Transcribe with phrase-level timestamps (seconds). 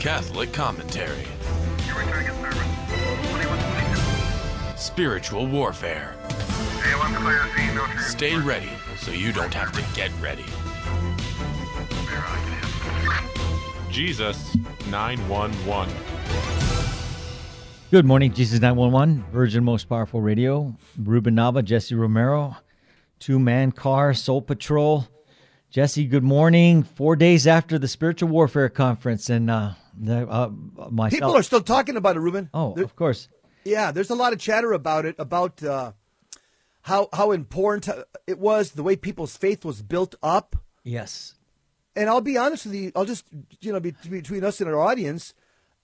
[0.00, 1.26] Catholic commentary.
[4.74, 6.16] Spiritual warfare.
[7.98, 10.46] Stay ready so you don't have to get ready.
[13.90, 14.56] Jesus
[14.88, 15.94] 911.
[17.90, 20.74] Good morning, Jesus 911, Virgin Most Powerful Radio.
[20.98, 22.56] Ruben Nava, Jesse Romero,
[23.18, 25.06] Two Man Car, Soul Patrol.
[25.68, 26.84] Jesse, good morning.
[26.84, 29.74] Four days after the Spiritual Warfare Conference, and uh,
[30.08, 30.50] uh,
[30.90, 31.10] myself.
[31.12, 32.50] People are still talking about it, Ruben.
[32.54, 33.28] Oh, There- of course.
[33.64, 33.92] yeah.
[33.92, 35.92] There's a lot of chatter about it, about uh,
[36.82, 37.88] how how important
[38.26, 40.56] it was, the way people's faith was built up.
[40.84, 41.34] Yes.
[41.96, 42.92] And I'll be honest with you.
[42.96, 43.26] I'll just
[43.60, 45.34] you know be, between us and our audience,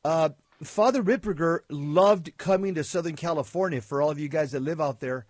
[0.04, 0.30] uh,
[0.62, 3.80] Father Ripperger loved coming to Southern California.
[3.80, 5.26] For all of you guys that live out there,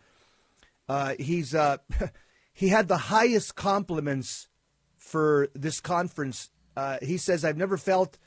[0.88, 1.78] uh, he's uh,
[2.52, 4.48] he had the highest compliments
[4.98, 6.50] for this conference.
[6.76, 8.18] Uh, he says, "I've never felt."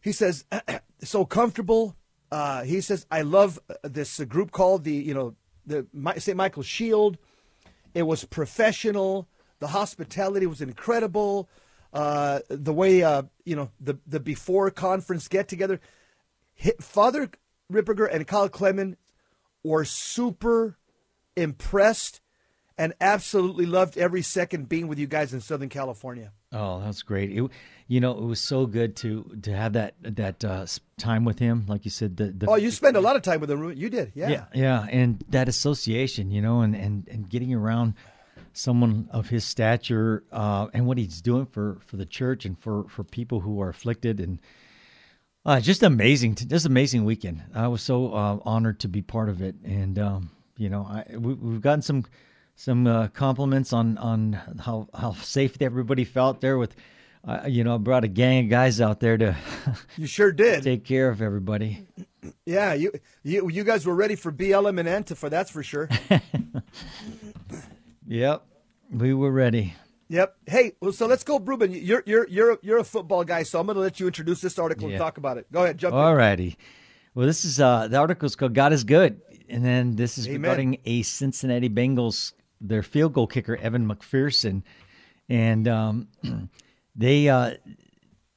[0.00, 0.44] He says,
[1.02, 1.96] "so comfortable."
[2.30, 5.34] Uh, he says, "I love uh, this group called the you know
[5.66, 5.86] the
[6.18, 6.36] St.
[6.36, 7.18] Michael's Shield."
[7.94, 9.28] It was professional.
[9.58, 11.48] The hospitality was incredible.
[11.92, 15.80] Uh, the way uh, you know the the before conference get together.
[16.80, 17.30] Father
[17.72, 18.98] Ripperger and Kyle Clement
[19.64, 20.78] were super
[21.36, 22.20] impressed
[22.80, 26.32] and absolutely loved every second being with you guys in Southern California.
[26.50, 27.30] Oh, that's great.
[27.30, 27.50] It,
[27.88, 30.64] you know, it was so good to to have that that uh,
[30.96, 31.66] time with him.
[31.68, 33.72] Like you said, the, the Oh, you spend a lot of time with him.
[33.74, 34.30] You did, yeah.
[34.30, 37.94] yeah, yeah, and that association, you know, and and and getting around
[38.54, 42.88] someone of his stature uh, and what he's doing for for the church and for
[42.88, 44.38] for people who are afflicted and
[45.44, 47.42] uh, just amazing, just amazing weekend.
[47.54, 51.04] I was so uh, honored to be part of it, and um, you know, I,
[51.14, 52.06] we, we've gotten some
[52.60, 56.74] some uh, compliments on on how how safe everybody felt there with.
[57.22, 59.36] Uh, you know, I brought a gang of guys out there to
[59.98, 60.62] You sure did.
[60.62, 61.86] take care of everybody.
[62.46, 62.92] Yeah, you
[63.22, 65.88] you you guys were ready for BLM and Antifa, that's for sure.
[68.06, 68.44] Yep,
[68.90, 69.74] we were ready.
[70.08, 70.34] yep.
[70.46, 71.70] Hey, well, so let's go, Ruben.
[71.72, 74.58] You're you're you're you're a football guy, so I'm going to let you introduce this
[74.58, 74.94] article Yeah.
[74.94, 75.46] and talk about it.
[75.52, 75.94] Go ahead, jump.
[75.94, 76.56] All righty.
[77.14, 80.40] Well, this is uh, the article's called "God is Good," and then this is Amen.
[80.42, 84.62] regarding a Cincinnati Bengals their field goal kicker Evan McPherson,
[85.28, 86.08] and um,
[86.96, 87.54] they uh,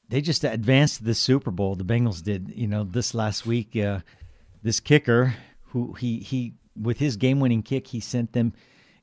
[0.09, 1.75] they just advanced to the Super Bowl.
[1.75, 3.75] The Bengals did, you know, this last week.
[3.75, 3.99] Uh,
[4.61, 5.33] this kicker,
[5.67, 8.53] who he he with his game winning kick, he sent them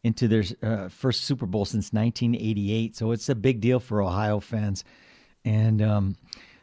[0.03, 2.97] into their uh, first Super Bowl since 1988.
[2.97, 4.85] So it's a big deal for Ohio fans,
[5.45, 6.17] and um,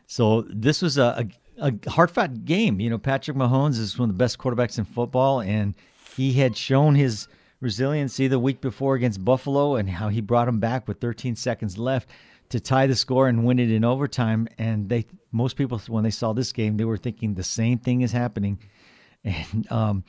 [0.07, 1.27] so this was a,
[1.59, 2.79] a, a hard fought game.
[2.79, 5.75] You know, Patrick Mahomes is one of the best quarterbacks in football, and
[6.15, 7.27] he had shown his
[7.59, 11.77] resiliency the week before against Buffalo and how he brought them back with 13 seconds
[11.77, 12.09] left
[12.49, 14.47] to tie the score and win it in overtime.
[14.57, 18.01] And they, most people, when they saw this game, they were thinking the same thing
[18.01, 18.59] is happening.
[19.23, 20.03] And um,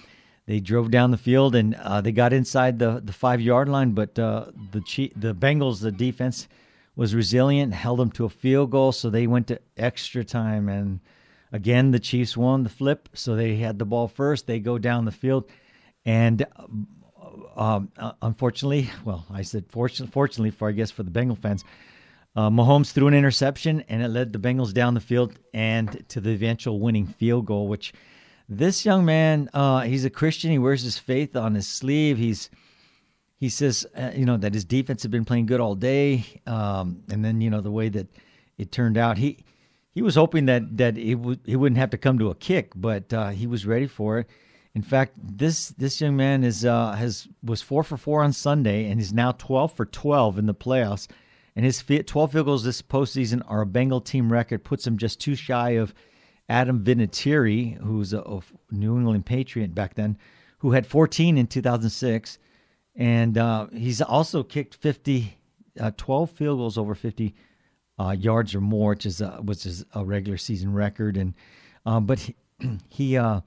[0.46, 3.92] they drove down the field and uh, they got inside the, the five yard line,
[3.92, 6.46] but uh, the Chief, the Bengals, the defense
[6.94, 10.68] was resilient, held them to a field goal, so they went to extra time.
[10.68, 11.00] And
[11.52, 14.46] again, the Chiefs won the flip, so they had the ball first.
[14.46, 15.50] They go down the field,
[16.04, 16.46] and
[17.56, 21.64] um, uh, unfortunately, well, I said fortunately, fortunately for I guess for the Bengal fans,
[22.36, 26.20] uh, Mahomes threw an interception, and it led the Bengals down the field and to
[26.20, 27.68] the eventual winning field goal.
[27.68, 27.92] Which
[28.48, 30.50] this young man, uh, he's a Christian.
[30.50, 32.18] He wears his faith on his sleeve.
[32.18, 32.50] He's
[33.38, 37.02] he says, uh, you know, that his defense had been playing good all day, um,
[37.10, 38.08] and then you know the way that
[38.56, 39.44] it turned out, he
[39.92, 42.72] he was hoping that that it would he wouldn't have to come to a kick,
[42.74, 44.28] but uh, he was ready for it.
[44.74, 48.90] In fact, this this young man is uh, has was four for four on Sunday,
[48.90, 51.08] and he's now twelve for twelve in the playoffs.
[51.56, 55.20] And his twelve field goals this postseason are a Bengal team record, puts him just
[55.20, 55.92] two shy of
[56.48, 58.40] Adam Vinatieri, who's a, a
[58.70, 60.16] New England Patriot back then,
[60.58, 62.38] who had 14 in 2006
[62.98, 65.38] and uh, he's also kicked 50
[65.80, 67.34] uh, 12 field goals over 50
[67.98, 71.34] uh, yards or more which is a, which is a regular season record and
[71.86, 72.34] um, but he
[72.88, 73.40] he, uh,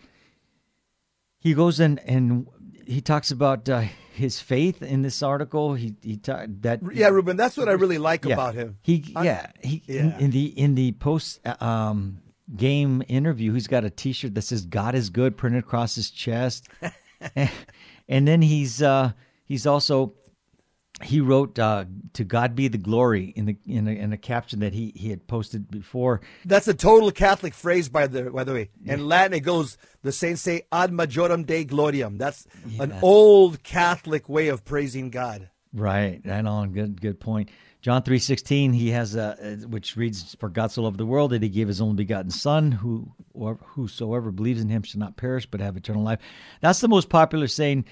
[1.42, 2.48] he goes in and
[2.86, 3.84] he talks about uh,
[4.14, 7.98] his faith in this article he he ta- that Yeah, Ruben, that's what I really
[7.98, 8.34] like yeah.
[8.36, 8.78] about him.
[8.82, 10.02] He I- yeah he Yeah.
[10.02, 12.22] In, in the in the post uh, um,
[12.56, 16.68] game interview, he's got a T-shirt that says "God is good" printed across his chest,
[17.36, 17.50] and,
[18.10, 19.12] and then he's uh,
[19.46, 20.14] he's also
[21.04, 24.60] he wrote uh, "To God be the glory" in the in a, in a caption
[24.60, 26.22] that he he had posted before.
[26.46, 28.70] That's a total Catholic phrase, by the by the way.
[28.86, 32.48] In Latin, it goes the saints say "ad majorem Dei gloriam." That's
[32.80, 33.00] an Yeah.
[33.02, 35.50] old Catholic way of praising God.
[35.74, 36.74] Right, right on.
[36.74, 37.50] Good, good point.
[37.82, 38.74] John three sixteen.
[38.74, 41.82] He has a which reads, "For God so loved the world that He gave His
[41.82, 46.04] only begotten Son, who or whosoever believes in Him shall not perish but have eternal
[46.04, 46.20] life."
[46.62, 47.86] That's the most popular saying,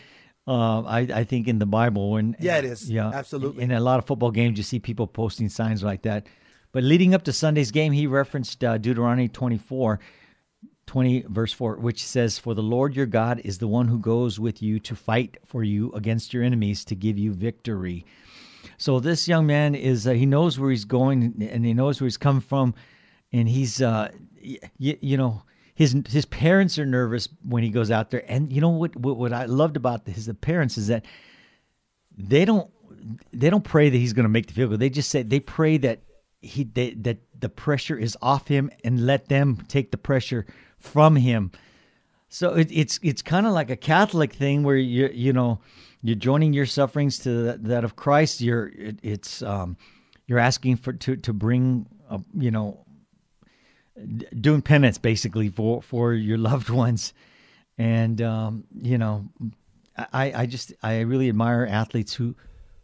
[0.49, 2.17] uh, I, I think, in the Bible.
[2.17, 2.89] And Yeah, it is.
[2.89, 3.63] Yeah, Absolutely.
[3.63, 6.25] In a lot of football games, you see people posting signs like that.
[6.71, 9.99] But leading up to Sunday's game, he referenced uh, Deuteronomy twenty four.
[10.87, 14.39] 20 verse 4 which says for the lord your god is the one who goes
[14.39, 18.03] with you to fight for you against your enemies to give you victory
[18.79, 22.07] so this young man is uh, he knows where he's going and he knows where
[22.07, 22.73] he's come from
[23.31, 24.09] and he's uh
[24.43, 24.57] y-
[24.99, 25.43] you know
[25.79, 29.17] his his parents are nervous when he goes out there and you know what what,
[29.17, 31.05] what i loved about his parents is that
[32.17, 32.69] they don't
[33.31, 35.39] they don't pray that he's going to make the field goal they just say they
[35.39, 35.99] pray that
[36.41, 40.45] he they, that the pressure is off him and let them take the pressure
[40.77, 41.51] from him.
[42.29, 45.59] So it, it's it's kind of like a Catholic thing where you you know
[46.01, 48.41] you're joining your sufferings to that, that of Christ.
[48.41, 49.77] You're it, it's um,
[50.27, 52.85] you're asking for to to bring a, you know
[54.39, 57.13] doing penance basically for for your loved ones,
[57.77, 59.25] and um, you know
[59.97, 62.35] I I just I really admire athletes who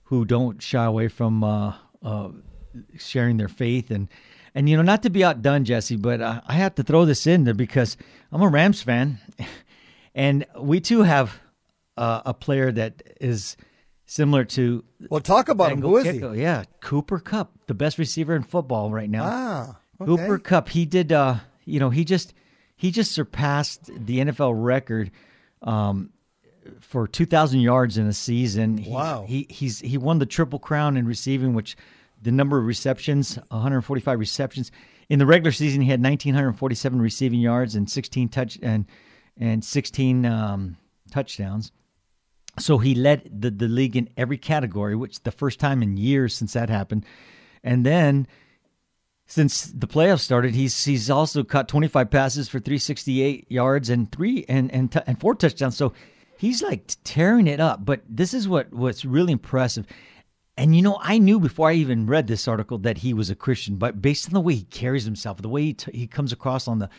[0.04, 1.74] who don't shy away from uh,
[2.04, 2.30] uh,
[2.98, 3.92] sharing their faith.
[3.92, 4.08] And
[4.54, 7.28] and you know not to be outdone jesse but uh, i have to throw this
[7.28, 7.98] in there because
[8.32, 9.20] i'm a rams fan.
[10.18, 11.42] And we too have
[11.98, 13.58] uh, a player that is
[14.06, 15.82] similar to Well, talk about him.
[15.82, 16.40] Who is he?
[16.40, 19.24] Yeah Cooper Kupp the best receiver in football right now.
[19.26, 20.06] Ah, okay.
[20.06, 21.12] Cooper Kupp, he did.
[21.12, 22.34] Uh, you know, he just
[22.76, 25.12] he just surpassed the NFL record
[25.62, 26.12] um,
[26.80, 28.78] for 2,000 yards in a season.
[28.78, 29.26] He, Wow.
[29.28, 31.76] He he's he won the triple crown in receiving, which
[32.22, 34.72] the number of receptions, 145 receptions
[35.10, 35.82] in the regular season.
[35.82, 38.86] He had 1,947 receiving yards and 16 touch and
[39.38, 40.78] and 16 um,
[41.12, 41.72] touchdowns.
[42.58, 46.34] So he led the, the league in every category, which the first time in years
[46.34, 47.06] since that happened.
[47.64, 48.28] And then
[49.28, 54.46] since the playoffs started, he's he's also caught 25 passes for 368 yards and three
[54.48, 55.76] and and t- and four touchdowns.
[55.76, 55.94] So
[56.38, 57.84] he's like tearing it up.
[57.84, 59.88] But this is what what's really impressive.
[60.58, 63.36] And you know, I knew before I even read this article that he was a
[63.36, 66.32] Christian, but based on the way he carries himself, the way he, t- he comes
[66.32, 66.90] across on the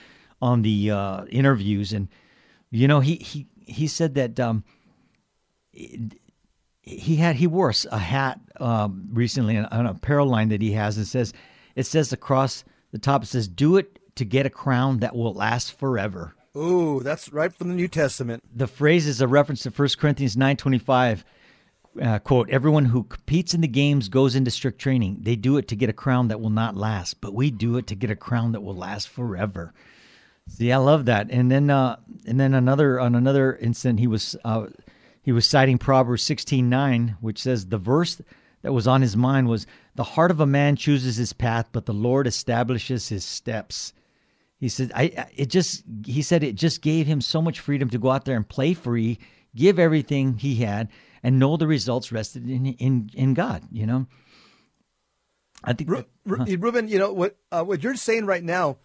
[0.43, 2.09] on the uh, interviews, and
[2.71, 4.65] you know, he he he said that um,
[5.73, 10.97] he had he wore a hat um, recently on a apparel line that he has.
[10.97, 11.33] and says
[11.77, 15.35] it says across the top it says "Do it to get a crown that will
[15.35, 18.43] last forever." Ooh, that's right from the New Testament.
[18.55, 21.25] The phrase is a reference to 1 Corinthians nine twenty five.
[22.01, 25.19] Uh, quote, everyone who competes in the games goes into strict training.
[25.21, 27.87] They do it to get a crown that will not last, but we do it
[27.87, 29.73] to get a crown that will last forever.
[30.49, 31.29] See, I love that.
[31.31, 31.97] And then, uh,
[32.27, 34.67] and then another on another incident, he was uh,
[35.23, 38.21] he was citing Proverbs sixteen nine, which says the verse
[38.67, 39.65] that was on his mind was,
[39.95, 43.93] "The heart of a man chooses his path, but the Lord establishes his steps."
[44.59, 47.89] He said, "I." I- It just he said it just gave him so much freedom
[47.91, 49.21] to go out there and play free,
[49.55, 50.89] give everything he had,
[51.23, 53.63] and know the results rested in in in God.
[53.71, 54.07] You know.
[55.63, 55.89] I think.
[55.89, 58.79] Ru- Ru- Ruben, you know what uh, what you're saying right now.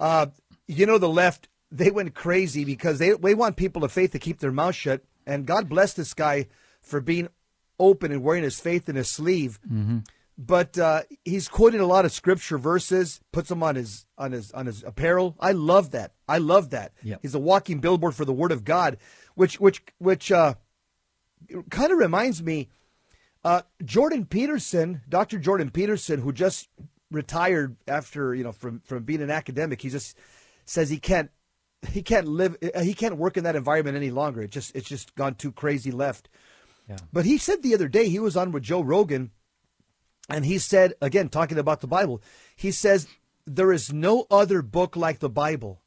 [0.00, 0.26] Uh,
[0.66, 4.18] you know the left they went crazy because they they want people of faith to
[4.18, 6.48] keep their mouth shut, and God bless this guy
[6.82, 7.28] for being
[7.78, 9.58] open and wearing his faith in his sleeve.
[10.36, 14.50] But uh, he's quoting a lot of scripture verses, puts them on his on his
[14.50, 15.36] on his apparel.
[15.38, 16.12] I love that.
[16.28, 16.92] I love that.
[17.04, 17.20] Yep.
[17.22, 18.98] He's a walking billboard for the Word of God,
[19.36, 20.54] which which which uh,
[21.70, 22.68] kind of reminds me.
[23.44, 25.38] Uh, Jordan Peterson, Dr.
[25.38, 26.68] Jordan Peterson, who just
[27.10, 30.16] retired after you know from from being an academic, he just
[30.64, 31.30] says he can't
[31.90, 34.42] he can't live he can't work in that environment any longer.
[34.42, 36.28] It just it's just gone too crazy left.
[36.88, 36.96] Yeah.
[37.12, 39.30] But he said the other day he was on with Joe Rogan,
[40.28, 42.22] and he said again talking about the Bible,
[42.56, 43.06] he says
[43.46, 45.82] there is no other book like the Bible.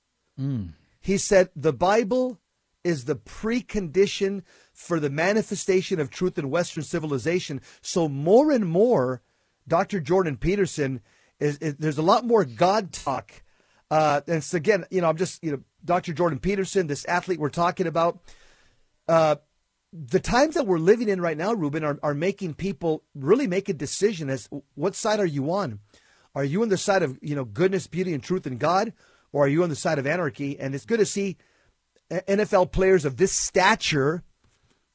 [1.01, 2.39] He said the Bible
[2.83, 7.59] is the precondition for the manifestation of truth in Western civilization.
[7.81, 9.21] So more and more,
[9.67, 9.99] Dr.
[9.99, 11.01] Jordan Peterson
[11.39, 13.31] is, is there's a lot more God talk.
[13.89, 16.13] Uh, and so again, you know, I'm just you know, Dr.
[16.13, 18.19] Jordan Peterson, this athlete we're talking about.
[19.07, 19.37] Uh,
[19.97, 23.67] the times that we're living in right now, Ruben, are, are making people really make
[23.67, 25.79] a decision as what side are you on?
[26.35, 28.93] Are you on the side of you know goodness, beauty, and truth in God,
[29.31, 30.59] or are you on the side of anarchy?
[30.59, 31.37] And it's good to see
[32.11, 34.23] NFL players of this stature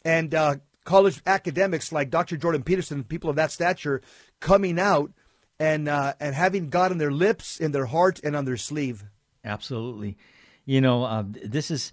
[0.04, 2.36] and uh, college academics like Dr.
[2.36, 4.02] Jordan Peterson, people of that stature,
[4.40, 5.10] coming out
[5.58, 9.04] and uh, and having God on their lips, in their heart, and on their sleeve.
[9.44, 10.16] Absolutely.
[10.64, 11.90] You know, uh, this is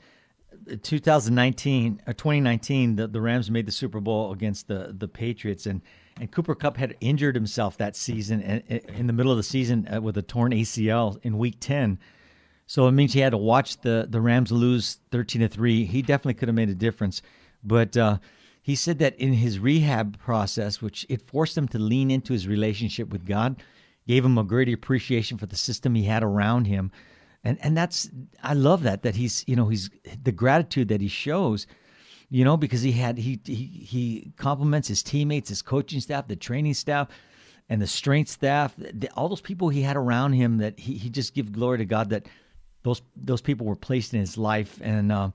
[0.84, 5.82] 2019 or 2019, the, the Rams made the Super Bowl against the the Patriots, and
[6.20, 9.88] and Cooper Kupp had injured himself that season and in the middle of the season
[9.94, 11.98] uh, with a torn ACL in Week 10.
[12.68, 15.86] So it means he had to watch the the Rams lose 13 to three.
[15.86, 17.22] He definitely could have made a difference,
[17.64, 17.96] but.
[17.98, 18.18] Uh,
[18.62, 22.48] he said that in his rehab process, which it forced him to lean into his
[22.48, 23.64] relationship with God,
[24.08, 26.92] gave him a greater appreciation for the system he had around him,
[27.44, 28.10] and and that's
[28.44, 29.90] I love that that he's you know he's
[30.24, 31.68] the gratitude that he shows,
[32.30, 36.36] you know because he had he he he compliments his teammates, his coaching staff, the
[36.36, 37.08] training staff,
[37.70, 38.76] and the strength staff,
[39.16, 42.10] all those people he had around him that he he just give glory to God
[42.10, 42.28] that
[42.84, 45.12] those those people were placed in his life and.
[45.12, 45.32] Uh,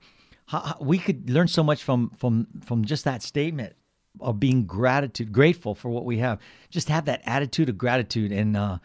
[0.47, 3.73] how, we could learn so much from from from just that statement
[4.21, 8.55] of being gratitude grateful for what we have just have that attitude of gratitude and
[8.55, 8.77] uh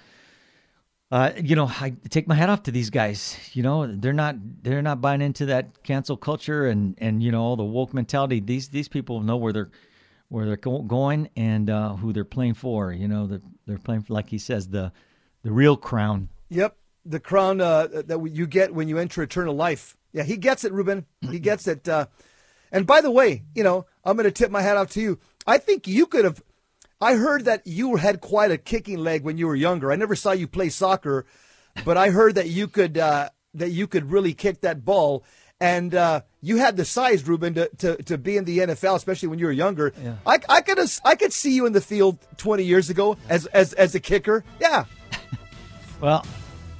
[1.10, 3.36] uh, you know, I take my hat off to these guys.
[3.52, 7.42] You know, they're not they're not buying into that cancel culture and and you know
[7.42, 8.40] all the woke mentality.
[8.40, 9.70] These these people know where they're
[10.28, 12.92] where they're going and uh, who they're playing for.
[12.92, 14.92] You know, they're, they're playing for, like he says, the
[15.42, 16.28] the real crown.
[16.48, 19.96] Yep, the crown uh, that you get when you enter eternal life.
[20.12, 21.06] Yeah, he gets it, Ruben.
[21.20, 21.88] He gets it.
[21.88, 22.06] Uh,
[22.72, 25.18] and by the way, you know, I'm going to tip my hat off to you.
[25.46, 26.42] I think you could have.
[27.00, 29.90] I heard that you had quite a kicking leg when you were younger.
[29.90, 31.24] I never saw you play soccer,
[31.84, 35.24] but I heard that you could uh, that you could really kick that ball.
[35.62, 39.28] And uh, you had the size, Ruben, to, to, to be in the NFL, especially
[39.28, 39.92] when you were younger.
[40.02, 40.14] Yeah.
[40.26, 43.72] I, I could I could see you in the field 20 years ago as as
[43.74, 44.44] as a kicker.
[44.58, 44.84] Yeah.
[46.00, 46.24] well,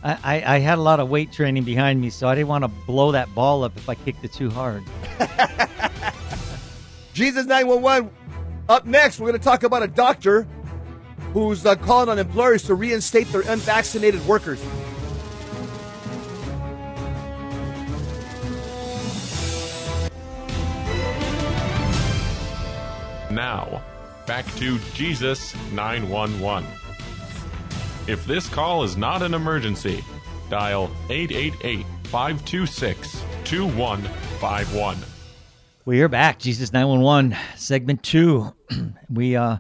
[0.02, 2.68] I, I had a lot of weight training behind me, so I didn't want to
[2.86, 4.82] blow that ball up if I kicked it too hard.
[7.12, 8.10] Jesus 911.
[8.70, 10.46] Up next, we're going to talk about a doctor
[11.32, 14.62] who's uh, calling on employers to reinstate their unvaccinated workers.
[23.28, 23.82] Now,
[24.28, 26.70] back to Jesus 911.
[28.06, 30.04] If this call is not an emergency,
[30.48, 35.09] dial 888 526 2151.
[35.86, 38.54] We are back, Jesus 911, segment two.
[39.10, 39.56] we, uh,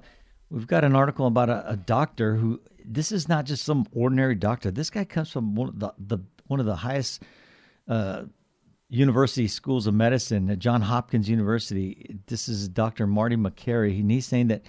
[0.50, 4.34] we've got an article about a, a, doctor who, this is not just some ordinary
[4.34, 4.70] doctor.
[4.70, 7.22] This guy comes from one of the, the one of the highest
[7.88, 8.24] uh,
[8.90, 12.18] university schools of medicine, at John Hopkins University.
[12.26, 13.06] This is Dr.
[13.06, 13.92] Marty Makary.
[13.92, 14.64] He's saying that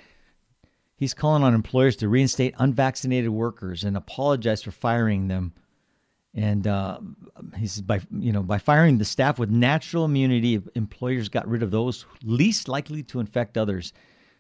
[1.02, 5.52] He's calling on employers to reinstate unvaccinated workers and apologize for firing them.
[6.34, 7.00] And uh,
[7.58, 11.62] he says by you know by firing the staff with natural immunity, employers got rid
[11.62, 13.92] of those least likely to infect others.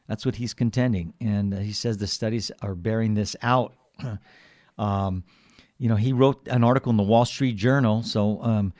[0.07, 3.73] That's what he's contending, and uh, he says the studies are bearing this out.
[4.77, 5.23] um,
[5.77, 8.73] you know, he wrote an article in the Wall Street Journal, so um,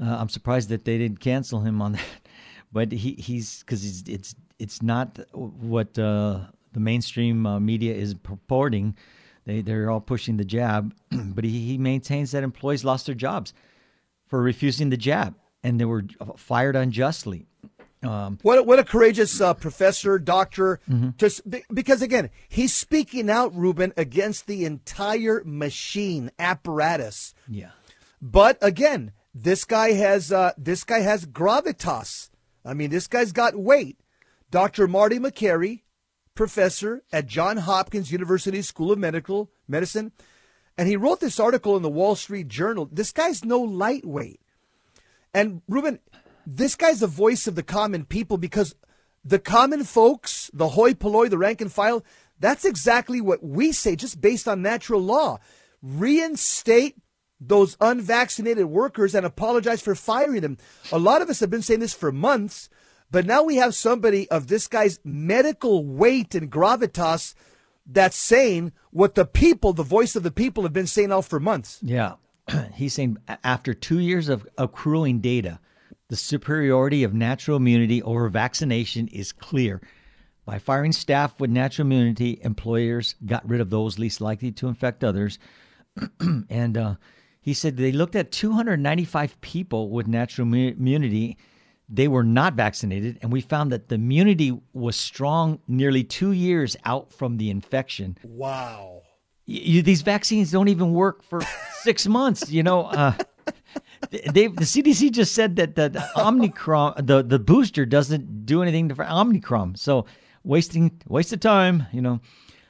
[0.00, 2.28] uh, I'm surprised that they didn't cancel him on that.
[2.72, 6.40] But he, he's because it's it's not what uh,
[6.72, 8.96] the mainstream uh, media is purporting.
[9.48, 13.54] They they're all pushing the jab, but he, he maintains that employees lost their jobs
[14.26, 16.04] for refusing the jab, and they were
[16.36, 17.46] fired unjustly.
[18.02, 20.80] Um, what what a courageous uh, professor, doctor.
[20.86, 21.10] Mm-hmm.
[21.16, 21.40] Just
[21.72, 27.34] because again, he's speaking out, Ruben, against the entire machine apparatus.
[27.48, 27.70] Yeah.
[28.20, 32.28] But again, this guy has uh, this guy has gravitas.
[32.66, 33.98] I mean, this guy's got weight.
[34.50, 34.86] Dr.
[34.88, 35.84] Marty Makary,
[36.38, 40.12] professor at Johns Hopkins University School of Medical Medicine,
[40.78, 42.88] and he wrote this article in the Wall Street Journal.
[42.90, 44.40] This guy's no lightweight.
[45.34, 45.98] And Ruben,
[46.46, 48.76] this guy's the voice of the common people because
[49.24, 52.04] the common folks, the hoi polloi, the rank and file,
[52.38, 55.40] that's exactly what we say, just based on natural law.
[55.82, 56.94] Reinstate
[57.40, 60.56] those unvaccinated workers and apologize for firing them.
[60.92, 62.68] A lot of us have been saying this for months.
[63.10, 67.34] But now we have somebody of this guy's medical weight and gravitas
[67.86, 71.40] that's saying what the people, the voice of the people, have been saying out for
[71.40, 71.78] months.
[71.82, 72.14] Yeah.
[72.74, 75.58] He's saying after two years of accruing data,
[76.08, 79.80] the superiority of natural immunity over vaccination is clear.
[80.44, 85.04] By firing staff with natural immunity, employers got rid of those least likely to infect
[85.04, 85.38] others.
[86.48, 86.94] and uh,
[87.40, 91.36] he said they looked at 295 people with natural immunity
[91.88, 96.76] they were not vaccinated, and we found that the immunity was strong nearly two years
[96.84, 98.18] out from the infection.
[98.22, 99.02] Wow.
[99.46, 101.40] You, these vaccines don't even work for
[101.82, 102.50] six months.
[102.50, 103.14] You know, uh,
[104.10, 108.94] they, the CDC just said that the, the Omicron, the, the booster doesn't do anything
[108.94, 109.76] for Omicron.
[109.76, 110.04] So
[110.44, 112.20] wasting waste of time, you know.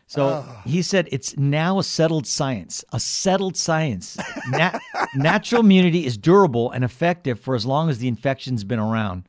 [0.08, 4.16] So he said it's now a settled science, a settled science.
[4.48, 4.78] Na-
[5.14, 9.28] natural immunity is durable and effective for as long as the infection's been around.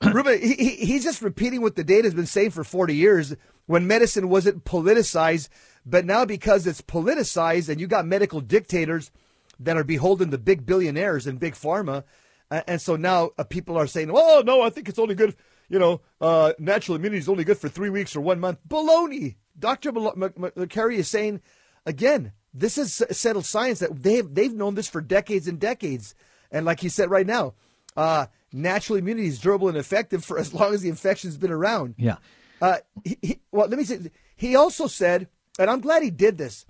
[0.02, 3.34] Ruben, he, he, he's just repeating what the data has been saying for 40 years
[3.66, 5.48] when medicine wasn't politicized.
[5.84, 9.10] But now, because it's politicized and you got medical dictators
[9.58, 12.04] that are beholden to big billionaires and big pharma,
[12.52, 15.34] uh, and so now uh, people are saying, "Oh no, I think it's only good.
[15.68, 19.36] You know, uh, natural immunity is only good for three weeks or one month." Baloney.
[19.58, 21.40] Doctor Makary is saying
[21.86, 22.32] again.
[22.54, 26.14] This is settled science that they've they've known this for decades and decades,
[26.50, 27.54] and like he said right now,
[27.96, 31.94] uh, natural immunity is durable and effective for as long as the infection's been around.
[31.96, 32.16] Yeah.
[32.60, 34.00] Uh, he, he, well, let me say.
[34.36, 35.28] He also said,
[35.58, 36.66] and I'm glad he did this.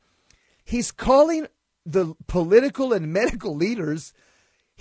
[0.64, 1.48] He's calling
[1.84, 4.12] the political and medical leaders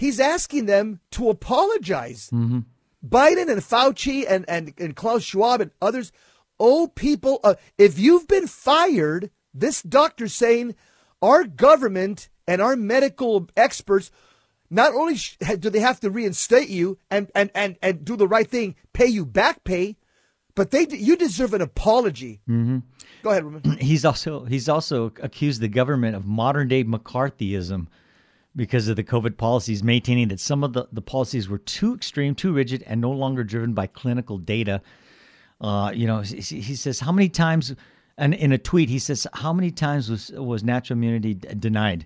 [0.02, 2.30] he's asking them to apologize.
[2.34, 2.60] Mm-hmm.
[3.08, 6.12] Biden and Fauci and, and, and Klaus Schwab and others,
[6.62, 10.76] oh, people, uh, if you've been fired, this doctor's saying
[11.22, 14.12] our government and our medical experts,
[14.70, 15.18] not only
[15.60, 19.08] do they have to reinstate you and, and, and, and do the right thing, pay
[19.08, 19.98] you back pay,
[20.56, 22.42] but they you deserve an apology.
[22.48, 22.80] Mm-hmm.
[23.24, 23.62] Go ahead, Roman.
[23.80, 27.88] He's also he's also accused the government of modern day McCarthyism
[28.54, 32.36] because of the COVID policies, maintaining that some of the, the policies were too extreme,
[32.36, 34.82] too rigid, and no longer driven by clinical data.
[35.62, 36.42] Uh, you know, he,
[36.76, 37.76] says how many times,
[38.18, 42.06] and in a tweet he says how many times was was natural immunity denied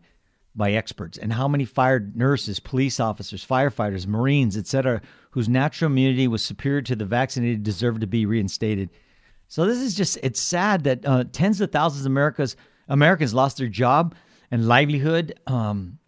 [0.56, 6.28] by experts, and how many fired nurses, police officers, firefighters, Marines, etc., whose natural immunity
[6.28, 8.90] was superior to the vaccinated deserved to be reinstated.
[9.48, 12.58] So this is just it's sad that uh, tens of thousands of Americas
[12.90, 14.16] Americans lost their job
[14.52, 15.40] and livelihood.
[15.48, 16.00] Um,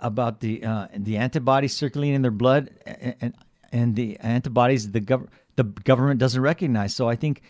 [0.00, 3.34] about the uh, the antibodies circulating in their blood and
[3.72, 6.94] and the antibodies the gov- the government doesn't recognize.
[6.94, 7.42] So I think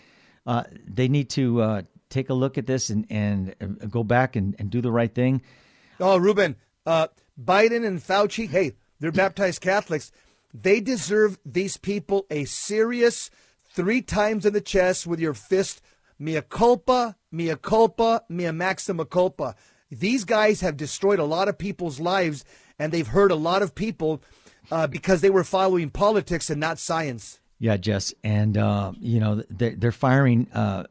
[0.46, 3.54] uh, they need to uh, take a look at this and and
[3.90, 5.42] go back and, and do the right thing.
[5.98, 7.08] Oh, Ruben, uh,
[7.42, 10.12] Biden and Fauci, hey, they're baptized Catholics.
[10.54, 13.30] They deserve these people a serious
[13.72, 15.82] three times in the chest with your fist.
[16.18, 19.54] Mea culpa, mea culpa, mea maxima culpa.
[19.90, 22.44] These guys have destroyed a lot of people's lives,
[22.78, 24.22] and they've hurt a lot of people
[24.70, 27.38] uh, because they were following politics and not science.
[27.58, 30.48] Yeah, Jess, and uh, you know they're, they're firing.
[30.52, 30.84] Uh,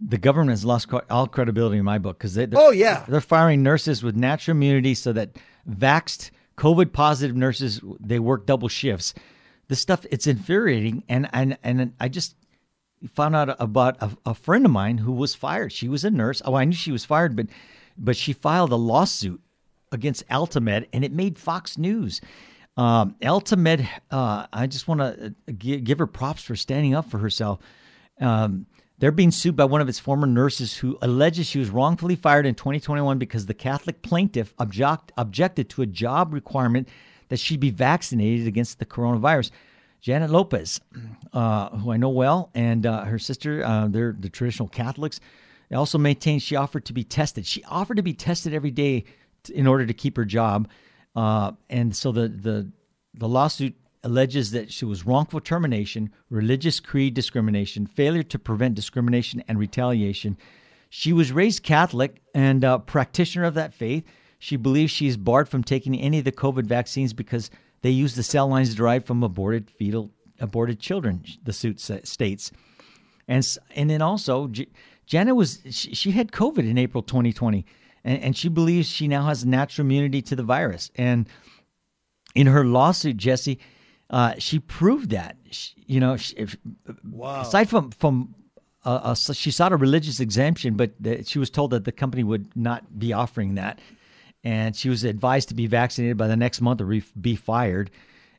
[0.00, 2.46] the government has lost all credibility in my book because they.
[2.54, 5.36] Oh yeah, they're firing nurses with natural immunity so that
[5.68, 9.14] vaxed COVID positive nurses they work double shifts.
[9.68, 12.36] This stuff it's infuriating, and and and I just
[13.14, 15.72] found out about a, a friend of mine who was fired.
[15.72, 16.40] She was a nurse.
[16.44, 17.46] Oh, I knew she was fired, but
[17.98, 19.40] but she filed a lawsuit
[19.92, 22.20] against AltaMed, and it made Fox News.
[22.78, 27.58] Um, uh, I just want to uh, give her props for standing up for herself.
[28.20, 28.66] Um,
[28.98, 32.46] they're being sued by one of its former nurses who alleges she was wrongfully fired
[32.46, 36.88] in 2021 because the Catholic plaintiff object, objected to a job requirement
[37.28, 39.50] that she be vaccinated against the coronavirus.
[40.00, 40.80] Janet Lopez,
[41.32, 45.18] uh, who I know well, and uh, her sister, uh, they're the traditional Catholics.
[45.68, 47.44] They also maintained she offered to be tested.
[47.44, 49.04] She offered to be tested every day
[49.52, 50.68] in order to keep her job.
[51.18, 52.70] Uh, and so the, the,
[53.14, 59.42] the lawsuit alleges that she was wrongful termination, religious creed discrimination, failure to prevent discrimination,
[59.48, 60.36] and retaliation.
[60.90, 64.04] She was raised Catholic and a practitioner of that faith.
[64.38, 67.50] She believes she is barred from taking any of the COVID vaccines because
[67.82, 71.24] they use the cell lines derived from aborted fetal aborted children.
[71.42, 72.52] The suit states,
[73.26, 74.52] and and then also
[75.06, 77.66] Janet was she, she had COVID in April 2020,
[78.04, 80.90] and, and, she believes she now has natural immunity to the virus.
[80.96, 81.28] And
[82.34, 83.58] in her lawsuit, Jesse,
[84.10, 85.36] uh, she proved that.
[85.50, 86.56] She, you know, she, if,
[87.04, 87.42] wow.
[87.42, 88.34] aside from from
[88.84, 92.24] uh, uh, she sought a religious exemption, but the, she was told that the company
[92.24, 93.80] would not be offering that,
[94.44, 97.90] and she was advised to be vaccinated by the next month or be fired.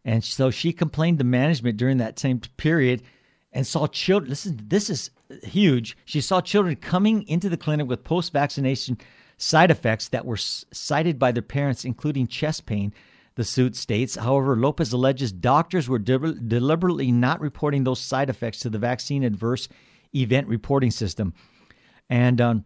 [0.05, 3.03] And so she complained to management during that same period
[3.51, 4.29] and saw children.
[4.29, 5.11] Listen, this is
[5.43, 5.97] huge.
[6.05, 8.97] She saw children coming into the clinic with post vaccination
[9.39, 12.93] side effects that were cited by their parents, including chest pain.
[13.35, 18.59] The suit states, however, Lopez alleges doctors were de- deliberately not reporting those side effects
[18.59, 19.69] to the vaccine adverse
[20.13, 21.33] event reporting system,
[22.09, 22.65] and um,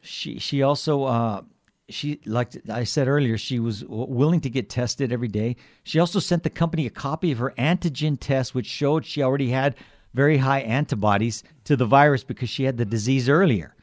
[0.00, 1.42] she she also uh,
[1.88, 5.54] she like I said earlier, she was willing to get tested every day.
[5.84, 9.50] She also sent the company a copy of her antigen test, which showed she already
[9.50, 9.76] had
[10.12, 13.76] very high antibodies to the virus because she had the disease earlier.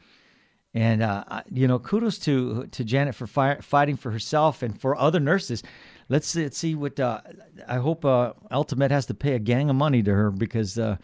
[0.74, 4.96] And uh, you know, kudos to to Janet for fi- fighting for herself and for
[4.96, 5.62] other nurses.
[6.10, 7.20] Let's, let's see what uh,
[7.66, 10.96] I hope uh, AltaMed has to pay a gang of money to her because uh,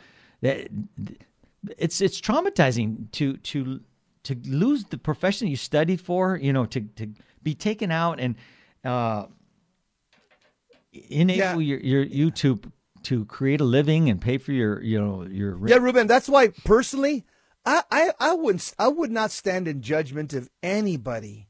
[0.42, 3.80] it's it's traumatizing to to
[4.24, 7.08] to lose the profession you studied for, you know, to to
[7.42, 8.36] be taken out and
[8.84, 9.26] uh,
[11.10, 11.78] enable Yeah.
[11.78, 12.60] your, your you to
[13.04, 16.06] to create a living and pay for your you know your Yeah, Ruben.
[16.06, 17.24] That's why personally,
[17.66, 21.48] I, I, I wouldn't, I would not stand in judgment of anybody,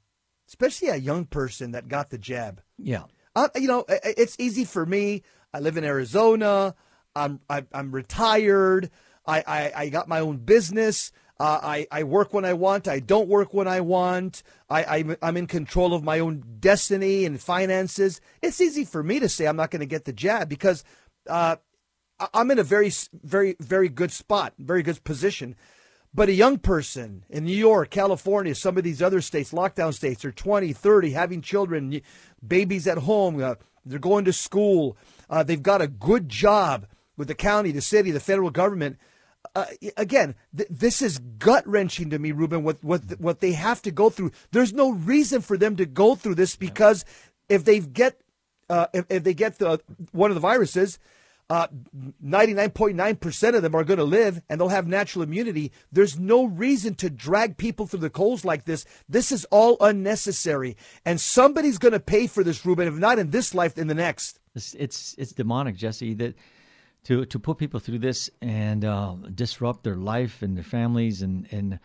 [0.48, 2.60] especially a young person that got the jab.
[2.78, 3.04] yeah.
[3.36, 5.22] Uh, you know, i- i- it's easy for me.
[5.52, 6.76] I live in Arizona.
[7.16, 8.90] I'm, I, I'm retired.
[9.26, 11.10] I, I, I got my own business.
[11.40, 12.86] Uh, I, I work when I want.
[12.86, 14.44] I don't work when I want.
[14.70, 18.20] I, I'm, I'm in control of my own destiny and finances.
[18.40, 20.84] It's easy for me to say I'm not going to get the jab because
[21.28, 21.56] uh,
[22.20, 22.92] I- I'm in a very,
[23.24, 25.56] very, very good spot, very good position.
[26.14, 30.24] But a young person in New York, California, some of these other states, lockdown states,
[30.24, 32.00] are 20, 30, having children,
[32.46, 34.96] babies at home, uh, they're going to school,
[35.28, 38.96] uh, they've got a good job with the county, the city, the federal government.
[39.56, 42.62] Uh, again, th- this is gut wrenching to me, Ruben.
[42.62, 44.32] What what what they have to go through.
[44.52, 47.04] There's no reason for them to go through this because
[47.48, 48.20] if they get
[48.70, 49.80] uh, if, if they get the
[50.12, 50.98] one of the viruses,
[51.50, 51.66] uh,
[52.24, 55.72] 99.9% of them are going to live and they'll have natural immunity.
[55.92, 58.86] There's no reason to drag people through the coals like this.
[59.08, 60.76] This is all unnecessary.
[61.04, 63.94] And somebody's going to pay for this, Ruben, if not in this life, in the
[63.94, 64.40] next.
[64.54, 66.14] It's it's, it's demonic, Jesse.
[66.14, 66.34] That
[67.04, 71.46] to to put people through this and uh, disrupt their life and their families and
[71.50, 71.78] and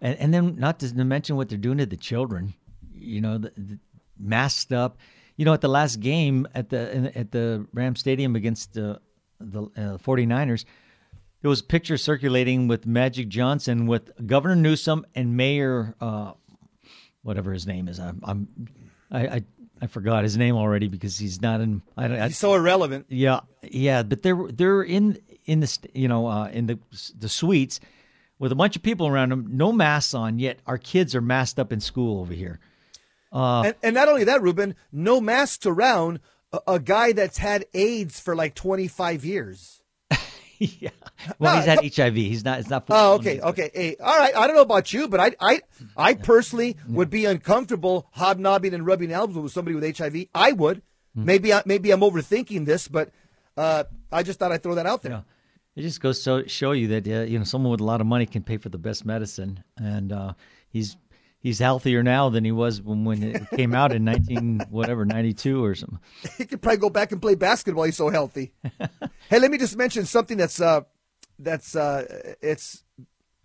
[0.00, 2.54] and, and then not to mention what they're doing to the children.
[2.94, 3.78] You know, the, the
[4.18, 4.98] masked up.
[5.36, 9.00] You know, at the last game at the in, at the Ram Stadium against the
[9.40, 10.64] the uh, 49ers,
[11.40, 16.32] there was pictures circulating with Magic Johnson with Governor Newsom and Mayor uh,
[17.22, 17.98] whatever his name is.
[17.98, 18.48] I'm, I'm
[19.10, 19.42] I, I
[19.82, 21.82] I forgot his name already because he's not in.
[21.96, 23.06] I, I, He's so irrelevant.
[23.08, 26.78] yeah, yeah, but they're they're in in the you know uh, in the
[27.18, 27.80] the suites
[28.38, 30.38] with a bunch of people around them, no masks on.
[30.38, 32.60] Yet our kids are masked up in school over here.
[33.32, 36.20] And, and not only that, Ruben, no masks around
[36.52, 39.82] a, a guy that's had AIDS for like 25 years.
[40.58, 40.90] yeah,
[41.38, 42.14] well, he's No, had HIV.
[42.14, 42.60] He's not.
[42.60, 42.84] It's not.
[42.90, 43.70] Oh, okay, okay.
[43.74, 44.36] Hey, all right.
[44.36, 45.60] I don't know about you, but I, I,
[45.96, 50.26] I personally would be uncomfortable hobnobbing and rubbing elbows with somebody with HIV.
[50.34, 50.82] I would.
[51.14, 53.10] Maybe, I, maybe I'm overthinking this, but
[53.56, 55.12] uh, I just thought I'd throw that out there.
[55.12, 55.20] Yeah.
[55.76, 58.06] It just goes to show you that uh, you know someone with a lot of
[58.06, 60.34] money can pay for the best medicine, and uh,
[60.68, 60.96] he's
[61.42, 65.34] he's healthier now than he was when, when it came out in nineteen whatever ninety
[65.34, 65.98] two or something.
[66.38, 67.84] He could probably go back and play basketball.
[67.84, 68.52] He's so healthy.
[69.28, 70.82] hey, let me just mention something that's uh,
[71.38, 72.84] that's uh, it's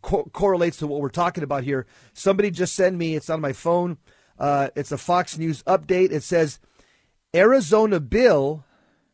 [0.02, 1.86] co- correlates to what we're talking about here.
[2.14, 3.16] Somebody just sent me.
[3.16, 3.98] It's on my phone.
[4.40, 6.12] Uh, it's a Fox News update.
[6.12, 6.60] It says
[7.36, 8.64] Arizona bill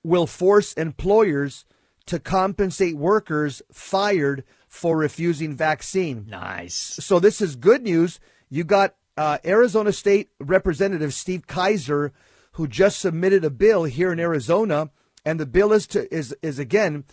[0.03, 1.65] will force employers
[2.05, 6.25] to compensate workers fired for refusing vaccine.
[6.27, 6.73] Nice.
[6.75, 8.19] So this is good news.
[8.53, 12.13] You got uh, Arizona State Representative Steve Kaiser,
[12.51, 14.91] who just submitted a bill here in Arizona,
[15.25, 17.03] and the bill is to is is again,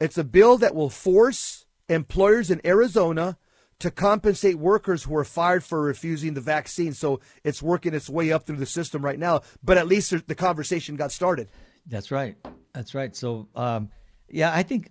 [0.00, 3.38] it's a bill that will force employers in Arizona
[3.78, 6.92] to compensate workers who are fired for refusing the vaccine.
[6.94, 10.34] So it's working its way up through the system right now, but at least the
[10.34, 11.48] conversation got started.
[11.86, 12.36] That's right.
[12.72, 13.14] That's right.
[13.14, 13.90] So, um,
[14.28, 14.90] yeah, I think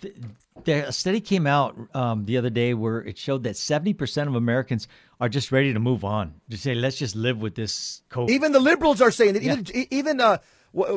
[0.00, 0.14] th-
[0.86, 4.34] a study came out um, the other day where it showed that seventy percent of
[4.34, 4.88] Americans
[5.20, 6.34] are just ready to move on.
[6.48, 8.30] Just say, let's just live with this COVID.
[8.30, 9.42] Even the liberals are saying that.
[9.42, 10.38] Even even uh,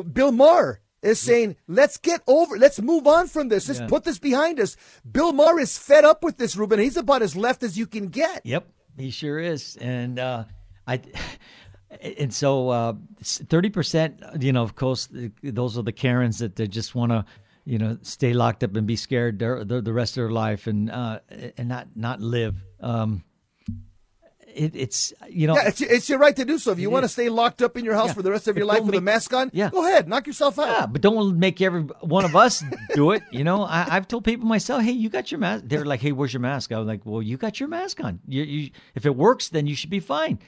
[0.02, 2.58] Bill Maher is saying, "Let's get over.
[2.58, 3.68] Let's move on from this.
[3.68, 3.86] Let's Yeah.
[3.88, 4.76] put this behind us."
[5.10, 6.78] Bill Maher is fed up with this, Ruben.
[6.78, 8.44] He's about as left as you can get.
[8.44, 8.68] Yep,
[8.98, 10.44] he sure is, and uh,
[10.86, 11.00] I.
[12.18, 15.08] And so, thirty percent, you know, of course,
[15.42, 17.24] those are the Karens that they just want to,
[17.66, 20.66] you know, stay locked up and be scared their, the, the rest of their life
[20.68, 21.18] and uh,
[21.58, 22.54] and not not live.
[22.80, 23.24] Um,
[24.54, 26.70] it, it's you know, Yeah, it's, it's your right to do so.
[26.72, 28.12] If you want to stay locked up in your house Yeah.
[28.14, 29.68] for the rest of your But life don't with a mask on, Yeah.
[29.70, 30.68] go ahead, knock yourself out.
[30.68, 33.22] Yeah, but don't make every one of us do it.
[33.30, 36.12] You know, I, I've told people myself, "Hey, you got your mask." They're like, "Hey,
[36.12, 38.20] where's your mask?" I was like, "Well, you got your mask on.
[38.26, 40.38] You, you, if it works, then you should be fine.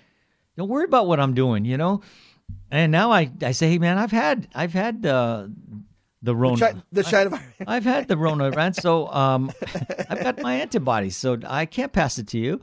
[0.57, 2.01] Don't worry about what I'm doing." You know.
[2.71, 5.53] And now I, I say, "Hey, man, I've had, I've had the,
[6.23, 6.59] the Rona.
[6.59, 7.45] Chi- the China virus.
[7.67, 8.75] I've had the Rona, man.
[8.75, 9.53] So, um,
[10.11, 12.61] I've got my antibodies, so I can't pass it to you.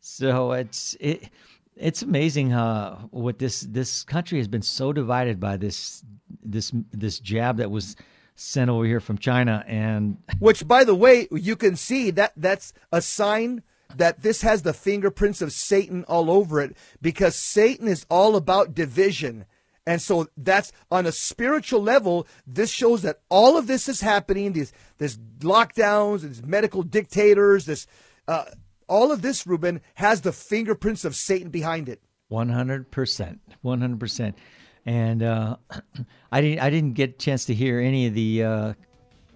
[0.00, 1.28] So it's it,
[1.76, 6.04] it's amazing uh, what this this country has been so divided by this
[6.42, 7.96] this this jab that was
[8.34, 12.72] sent over here from China, and Which, by the way, you can see that that's
[12.92, 13.62] a sign
[13.96, 18.74] that this has the fingerprints of Satan all over it because Satan is all about
[18.74, 19.46] division.
[19.88, 24.52] And so that's on a spiritual level, this shows that all of this is happening,
[24.52, 27.86] these this lockdowns, these medical dictators, this
[28.28, 28.44] uh,
[28.86, 32.02] all of this, Ruben, has the fingerprints of Satan behind it.
[32.28, 34.36] One hundred percent, one hundred percent.
[34.84, 35.56] And uh,
[36.32, 38.44] I didn't, I didn't get a chance to hear any of the.
[38.44, 38.72] Uh,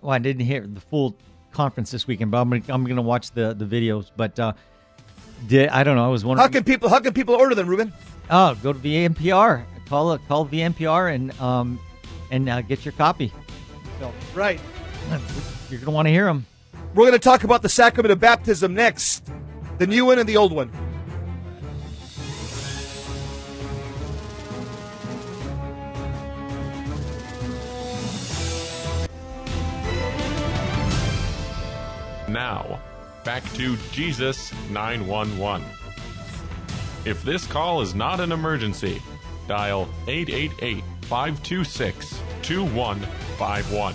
[0.02, 1.16] well, I didn't hear the full
[1.52, 4.10] conference this weekend, but I'm gonna, I'm going to watch the the videos.
[4.14, 4.52] But uh,
[5.46, 6.04] did I don't know.
[6.04, 6.46] I was wondering.
[6.46, 6.90] How can people?
[6.90, 7.90] How can people order them, Ruben?
[8.28, 9.64] Oh, go to the NPR.
[9.88, 11.78] Call call the NPR and um
[12.30, 13.32] and uh, get your copy.
[13.98, 14.60] So Right.
[15.70, 16.46] you're going to want to hear them.
[16.94, 19.30] We're going to talk about the sacrament of baptism next,
[19.78, 20.70] the new one and the old one.
[32.28, 32.80] Now,
[33.24, 35.66] back to Jesus 911.
[37.04, 39.02] If this call is not an emergency,
[39.52, 43.94] dial 888 526 2151.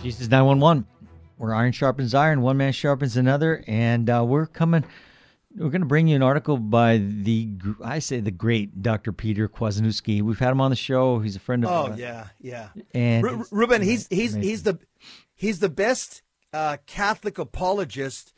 [0.00, 0.86] Jesus 911.
[1.36, 4.84] Where iron sharpens iron, one man sharpens another, and uh, we're coming.
[5.56, 7.50] We're going to bring you an article by the,
[7.82, 9.12] I say the great Dr.
[9.12, 10.22] Peter Kwasniewski.
[10.22, 11.18] We've had him on the show.
[11.18, 11.70] He's a friend of.
[11.70, 12.68] Oh uh, yeah, yeah.
[12.94, 14.42] And Ru- Ruben, he's he's amazing.
[14.42, 14.78] he's the
[15.34, 18.32] he's the best uh, Catholic apologist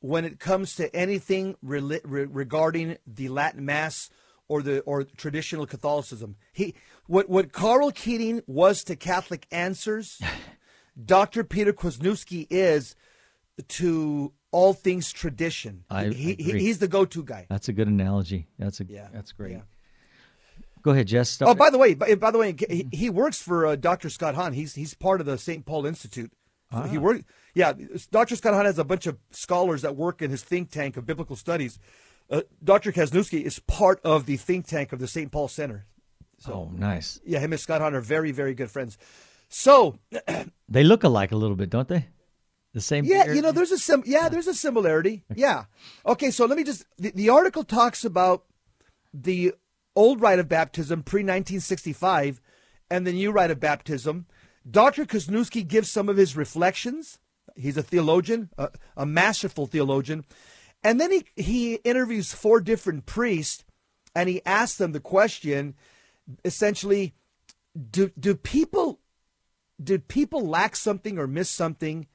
[0.00, 4.08] when it comes to anything rela- re- regarding the Latin Mass
[4.50, 6.34] or the or traditional Catholicism.
[6.52, 6.74] He
[7.06, 10.20] what what Karl Keating was to Catholic answers,
[11.04, 11.44] Dr.
[11.44, 12.96] Peter Kwasniewski is
[13.68, 15.84] to all things tradition.
[15.88, 17.46] I he, he, he's the go-to guy.
[17.48, 18.48] That's a good analogy.
[18.58, 19.52] That's a Yeah, that's great.
[19.52, 19.60] yeah.
[20.82, 21.40] Go ahead, Jess.
[21.42, 24.08] Oh, by the way, by, by the way, he, he works for uh, Dr.
[24.08, 24.54] Scott Hahn.
[24.54, 25.64] He's he's part of the St.
[25.64, 26.32] Paul Institute.
[26.72, 27.22] So He work,
[27.54, 27.72] yeah.
[28.10, 28.36] Dr.
[28.36, 31.36] Scott Hahn has a bunch of scholars that work in his think tank of biblical
[31.36, 31.78] studies.
[32.30, 32.92] Uh, Dr.
[32.92, 35.32] Kwasniewski is part of the think tank of the St.
[35.32, 35.86] Paul Center.
[36.46, 37.18] oh, nice.
[37.24, 38.96] Yeah, him and Scott Hahn are very, very good friends.
[39.48, 39.98] So,
[40.68, 42.06] They look alike a little bit, don't they?
[42.72, 43.04] The same.
[43.04, 43.36] yeah, beard?
[43.36, 45.24] you know, there's a sim- yeah, there's a similarity.
[45.34, 45.64] Yeah.
[46.06, 48.44] Okay, so let me just the, the article talks about
[49.12, 49.54] the
[49.96, 52.40] old rite of baptism pre 1965
[52.88, 54.26] and the new rite of baptism.
[54.70, 55.04] Dr.
[55.04, 57.18] Kwasniewski gives some of his reflections.
[57.56, 60.24] He's a theologian, a, a masterful theologian.
[60.82, 63.64] And then he, he interviews four different priests
[64.14, 65.74] and he asks them the question
[66.44, 67.14] essentially
[67.90, 69.00] do, do people
[69.82, 72.06] did people lack something or miss something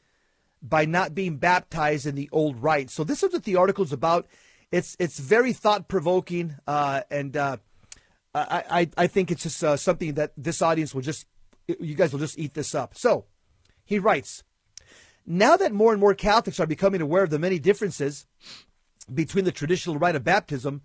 [0.62, 2.90] by not being baptized in the old rite.
[2.90, 4.28] So this is what the article is about.
[4.72, 7.58] It's it's very thought provoking, uh, and uh,
[8.34, 11.28] I, I I think it's just uh, something that this audience will just
[11.68, 12.96] you guys will just eat this up.
[12.96, 13.26] So
[13.86, 14.44] he writes,
[15.26, 18.26] now that more and more Catholics are becoming aware of the many differences
[19.14, 20.82] between the traditional rite of baptism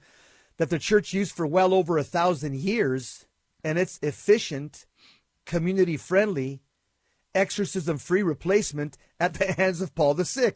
[0.56, 3.26] that the church used for well over a thousand years
[3.64, 4.86] and its efficient,
[5.46, 6.60] community friendly,
[7.34, 10.52] exorcism free replacement at the hands of Paul VI.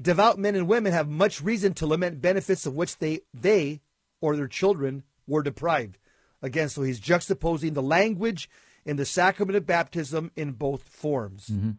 [0.00, 3.80] Devout men and women have much reason to lament benefits of which they, they
[4.20, 5.98] or their children were deprived.
[6.42, 8.50] Again, so he's juxtaposing the language
[8.84, 11.48] in the sacrament of baptism in both forms.
[11.48, 11.70] Mm-hmm.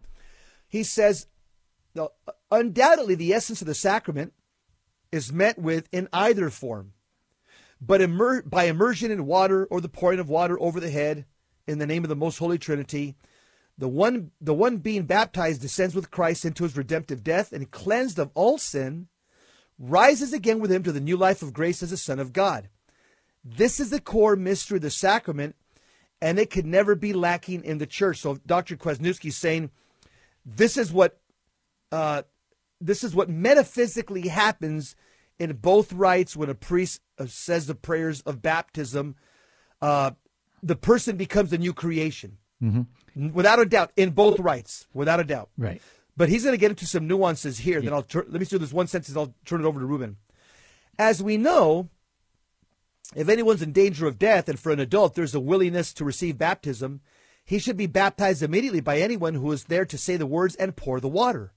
[0.75, 1.27] He says,
[1.95, 4.33] "Now, uh, undoubtedly, the essence of the sacrament
[5.09, 6.91] is met with in either form,
[7.79, 11.25] but immer- by immersion in water or the pouring of water over the head
[11.65, 13.15] in the name of the most holy Trinity,
[13.77, 18.19] the one the one being baptized descends with Christ into his redemptive death and cleansed
[18.19, 19.07] of all sin,
[19.79, 22.67] rises again with him to the new life of grace as a son of God.
[23.45, 25.55] This is the core mystery of the sacrament,
[26.21, 28.19] and it could never be lacking in the church.
[28.19, 28.75] So Dr.
[28.75, 29.71] Kwasniewski is saying
[30.45, 31.19] this is what
[31.91, 32.23] uh,
[32.79, 34.95] this is what metaphysically happens
[35.39, 39.15] in both rites when a priest uh, says the prayers of baptism.
[39.81, 40.11] Uh,
[40.63, 42.37] the person becomes a new creation,
[43.33, 45.49] without a doubt, in both rites, without a doubt.
[45.57, 45.81] Right.
[46.17, 47.81] But he's going to get into some nuances here.
[47.81, 49.15] Then I'll tur- let me do this one sentence.
[49.17, 50.17] I'll turn it over to Ruben.
[50.97, 51.89] As we know,
[53.15, 56.37] if anyone's in danger of death, and for an adult there's a willingness to receive
[56.37, 57.01] baptism,
[57.45, 60.75] he should be baptized immediately by anyone who is there to say the words and
[60.75, 61.53] pour the water.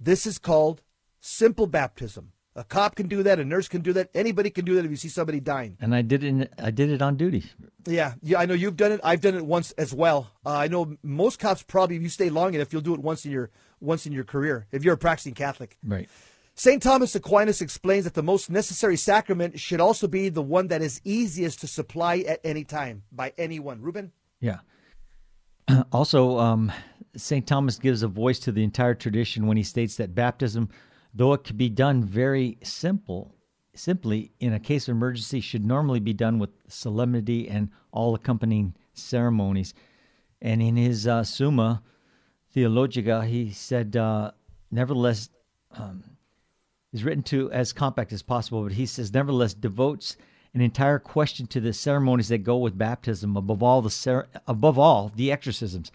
[0.00, 0.82] This is called
[1.20, 2.32] simple baptism.
[2.54, 3.38] A cop can do that.
[3.38, 4.08] A nurse can do that.
[4.14, 5.76] Anybody can do that if you see somebody dying.
[5.78, 6.28] And I did it.
[6.28, 7.44] In, I did it on duty.
[7.84, 8.38] Yeah, yeah.
[8.38, 9.00] I know you've done it.
[9.04, 10.30] I've done it once as well.
[10.44, 13.26] Uh, I know most cops probably, if you stay long enough, you'll do it once
[13.26, 15.76] in your once in your career if you're a practicing Catholic.
[15.84, 16.08] Right.
[16.54, 16.82] St.
[16.82, 21.02] Thomas Aquinas explains that the most necessary sacrament should also be the one that is
[21.04, 23.82] easiest to supply at any time by anyone.
[23.82, 24.12] Ruben?
[24.40, 24.60] Yeah.
[25.92, 26.72] Also, um,
[27.16, 27.46] St.
[27.46, 30.68] Thomas gives a voice to the entire tradition when he states that baptism,
[31.14, 33.34] though it could be done very simple,
[33.74, 38.74] simply in a case of emergency, should normally be done with solemnity and all accompanying
[38.92, 39.74] ceremonies.
[40.42, 41.82] And in his uh, Summa
[42.52, 44.32] Theologica, he said, uh,
[44.70, 45.30] nevertheless,
[45.72, 46.04] um,
[46.92, 50.16] is written to as compact as possible, but he says nevertheless devotes
[50.56, 54.78] an entire question to the ceremonies that go with baptism above all the cer- above
[54.78, 55.92] all the exorcisms.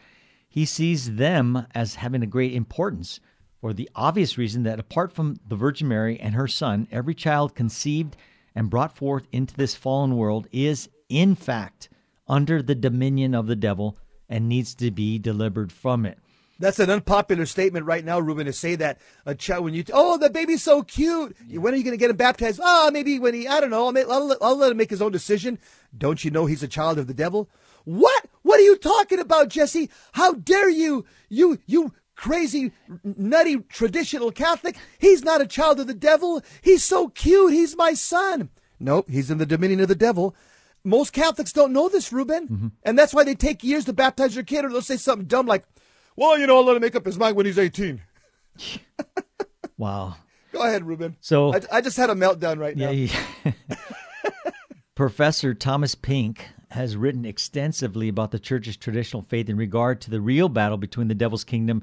[0.47, 3.19] He sees them as having a great importance
[3.59, 7.55] for the obvious reason that apart from the Virgin Mary and her son, every child
[7.55, 8.15] conceived
[8.53, 11.89] and brought forth into this fallen world is in fact
[12.27, 13.97] under the dominion of the devil
[14.29, 16.19] and needs to be delivered from it.
[16.61, 20.17] That's an unpopular statement right now, Ruben, to say that a child when you oh
[20.17, 21.35] the baby's so cute.
[21.51, 22.59] When are you going to get him baptized?
[22.63, 23.85] Oh, maybe when he I don't know.
[23.85, 25.59] I'll, make, I'll, I'll let him make his own decision.
[25.97, 27.49] Don't you know he's a child of the devil?
[27.83, 28.25] What?
[28.43, 29.89] What are you talking about, Jesse?
[30.13, 31.03] How dare you?
[31.29, 32.71] You you crazy
[33.03, 34.75] nutty traditional Catholic?
[34.99, 36.41] He's not a child of the devil.
[36.61, 37.53] He's so cute.
[37.53, 38.49] He's my son.
[38.79, 40.35] Nope, he's in the dominion of the devil.
[40.83, 42.67] Most Catholics don't know this, Ruben, Mm-hmm.
[42.83, 45.45] and that's why they take years to baptize your kid, or they'll say something dumb
[45.45, 45.63] like,
[46.15, 48.01] "Well, you know, I'll let him make up his mind when he's 18."
[49.77, 50.15] Wow.
[50.51, 51.15] Go ahead, Ruben.
[51.21, 52.91] So- I, I just had a meltdown right now.
[52.91, 53.07] Yeah.
[53.43, 53.53] he-
[54.95, 60.21] Professor Thomas Pink has written extensively about the church's traditional faith in regard to the
[60.21, 61.81] real battle between the devil's kingdom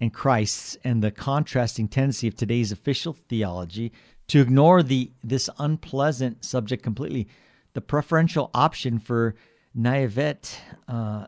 [0.00, 3.90] and Christ's and the contrasting tendency of today's official theology
[4.28, 7.26] to ignore the this unpleasant subject completely.
[7.72, 9.34] The preferential option for
[9.74, 11.26] naivete uh,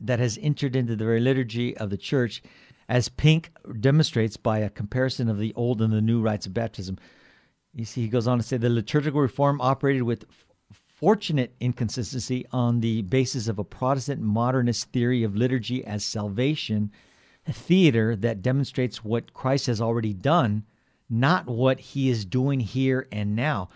[0.00, 2.42] that has entered into the very liturgy of the church,
[2.88, 6.98] as Pink demonstrates by a comparison of the old and the new rites of baptism.
[7.74, 10.24] You see, he goes on to say the liturgical reform operated with
[10.72, 16.90] fortunate inconsistency on the basis of a Protestant modernist theory of liturgy as salvation,
[17.46, 20.64] a theater that demonstrates what Christ has already done,
[21.08, 23.70] not what he is doing here and now.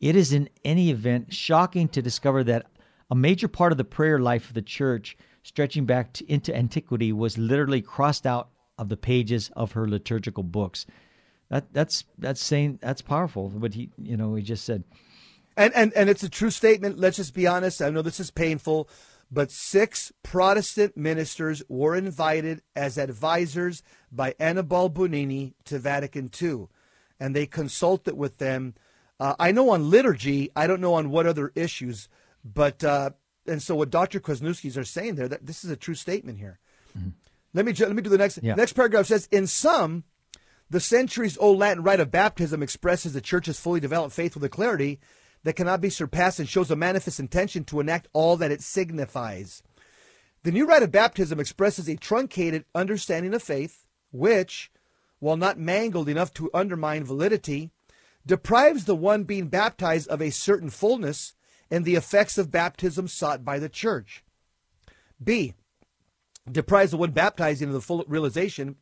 [0.00, 2.66] It is, in any event, shocking to discover that
[3.10, 7.12] a major part of the prayer life of the church, stretching back to, into antiquity,
[7.12, 10.84] was literally crossed out of the pages of her liturgical books.
[11.50, 13.48] That that's that's saying that's powerful.
[13.48, 14.82] What he you know he just said.
[15.56, 16.98] And, and and it's a true statement.
[16.98, 17.80] Let's just be honest.
[17.80, 18.88] I know this is painful,
[19.30, 26.66] but six Protestant ministers were invited as advisors by Annibal Bugnini to Vatican II,
[27.20, 28.74] and they consulted with them.
[29.20, 30.50] Uh, I know on liturgy.
[30.56, 32.08] I don't know on what other issues,
[32.44, 33.10] but uh,
[33.46, 34.20] and so what Dr.
[34.20, 36.58] Kwasniewski's are saying there that this is a true statement here.
[36.96, 37.10] Mm-hmm.
[37.52, 38.54] Let me let me do the next Yeah.
[38.54, 40.04] next paragraph says in some
[40.70, 44.48] the centuries old Latin rite of baptism expresses the church's fully developed faith with a
[44.48, 44.98] clarity
[45.44, 49.62] that cannot be surpassed and shows a manifest intention to enact all that it signifies.
[50.42, 54.70] The new rite of baptism expresses a truncated understanding of faith, which,
[55.18, 57.70] while not mangled enough to undermine validity,
[58.26, 61.34] deprives the one being baptized of a certain fullness
[61.74, 64.22] and the effects of baptism sought by the church.
[65.22, 65.54] B
[66.48, 68.76] deprives the one baptizing of the full realization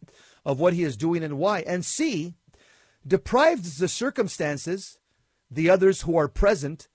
[0.45, 1.61] of what he is doing and why.
[1.61, 2.35] And C,
[3.07, 4.99] deprives the circumstances,
[5.51, 6.89] the others who are present,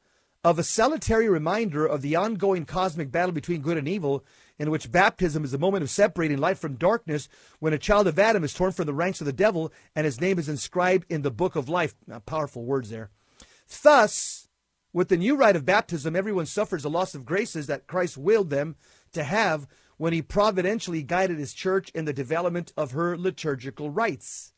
[0.43, 4.23] of a salutary reminder of the ongoing cosmic battle between good and evil,
[4.60, 8.19] in which baptism is the moment of separating light from darkness, when a child of
[8.19, 11.23] Adam is torn from the ranks of the devil and his name is inscribed in
[11.23, 11.95] the book of life.
[12.05, 13.10] Now, powerful words there.
[13.81, 14.46] Thus,
[14.97, 18.49] with the new rite of baptism, everyone suffers a loss of graces that Christ willed
[18.49, 18.75] them
[19.13, 24.53] to have when he providentially guided his church in the development of her liturgical rites.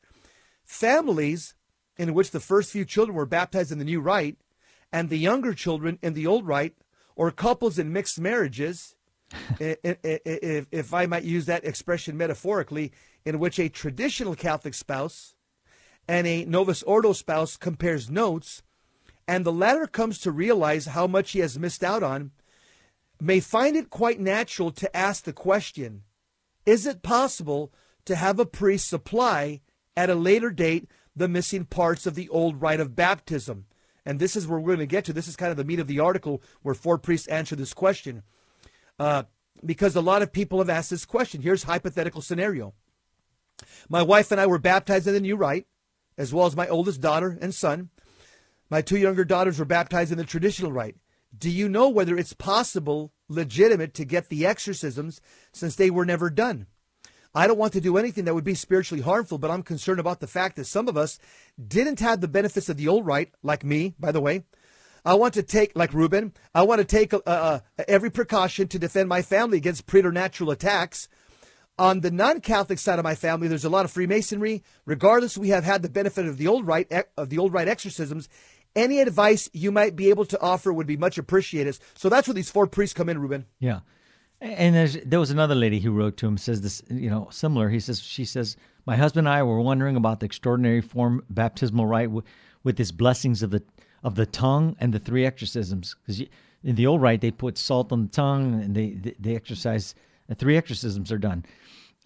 [0.63, 1.55] Families
[1.97, 4.37] in which the first few children were baptized in the new rite
[4.93, 6.77] and the younger children in the old rite,
[7.17, 8.95] or couples in mixed marriages,
[9.59, 12.93] if, if I might use that expression metaphorically,
[13.25, 15.35] in which a traditional Catholic spouse
[16.07, 18.63] and a Novus Ordo spouse compares notes,
[19.29, 22.31] and the latter comes to realize how much he has missed out on,
[23.21, 26.01] may find it quite natural to ask the question
[26.65, 27.71] Is it possible
[28.05, 29.61] to have a priest supply
[29.95, 33.65] at a later date the missing parts of the old rite of baptism?
[34.03, 35.13] And this is where we're going to get to.
[35.13, 38.23] This is kind of the meat of the article where four priests answer this question.
[38.97, 39.23] Uh,
[39.63, 41.43] because a lot of people have asked this question.
[41.43, 42.73] Here's hypothetical scenario.
[43.89, 45.67] My wife and I were baptized in the new rite,
[46.17, 47.91] as well as my oldest daughter and son.
[48.69, 50.95] My two younger daughters were baptized in the traditional rite.
[51.37, 55.21] Do you know whether it's possible, legitimate, to get the exorcisms
[55.51, 56.67] since they were never done?
[57.33, 60.19] I don't want to do anything that would be spiritually harmful, but I'm concerned about
[60.19, 61.19] the fact that some of us
[61.63, 64.45] didn't have the benefits of the old rite, like me, by the way.
[65.05, 68.79] I want to take, like Reuben, I want to take uh, uh, every precaution to
[68.79, 71.07] defend my family against preternatural attacks.
[71.77, 74.63] On the non-Catholic side of my family, there's a lot of Freemasonry.
[74.85, 78.27] Regardless, we have had the benefit of the old rite of the old rite exorcisms.
[78.75, 81.77] Any advice you might be able to offer would be much appreciated.
[81.95, 83.45] So that's where these four priests come in, Ruben.
[83.59, 83.79] Yeah.
[84.41, 87.69] And there was another lady who wrote to him says this, you know, similar.
[87.69, 88.55] He says she says
[88.85, 92.23] my husband and I were wondering about the extraordinary form baptismal rite w-
[92.63, 93.61] with his blessings of the
[94.01, 96.23] of the tongue and the three exorcisms because
[96.63, 99.93] in the old rite they put salt on the tongue and they they, they exercise
[100.29, 101.43] uh, three exorcisms are done.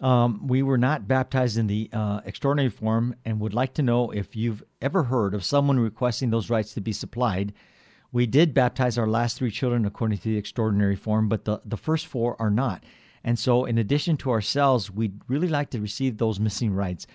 [0.00, 4.10] Um, we were not baptized in the uh, extraordinary form and would like to know
[4.10, 7.54] if you've ever heard of someone requesting those rites to be supplied
[8.14, 11.76] we did baptize our last three children according to the extraordinary form, but the, the
[11.76, 12.84] first four are not.
[13.24, 17.08] And so, in addition to ourselves, we'd really like to receive those missing rites.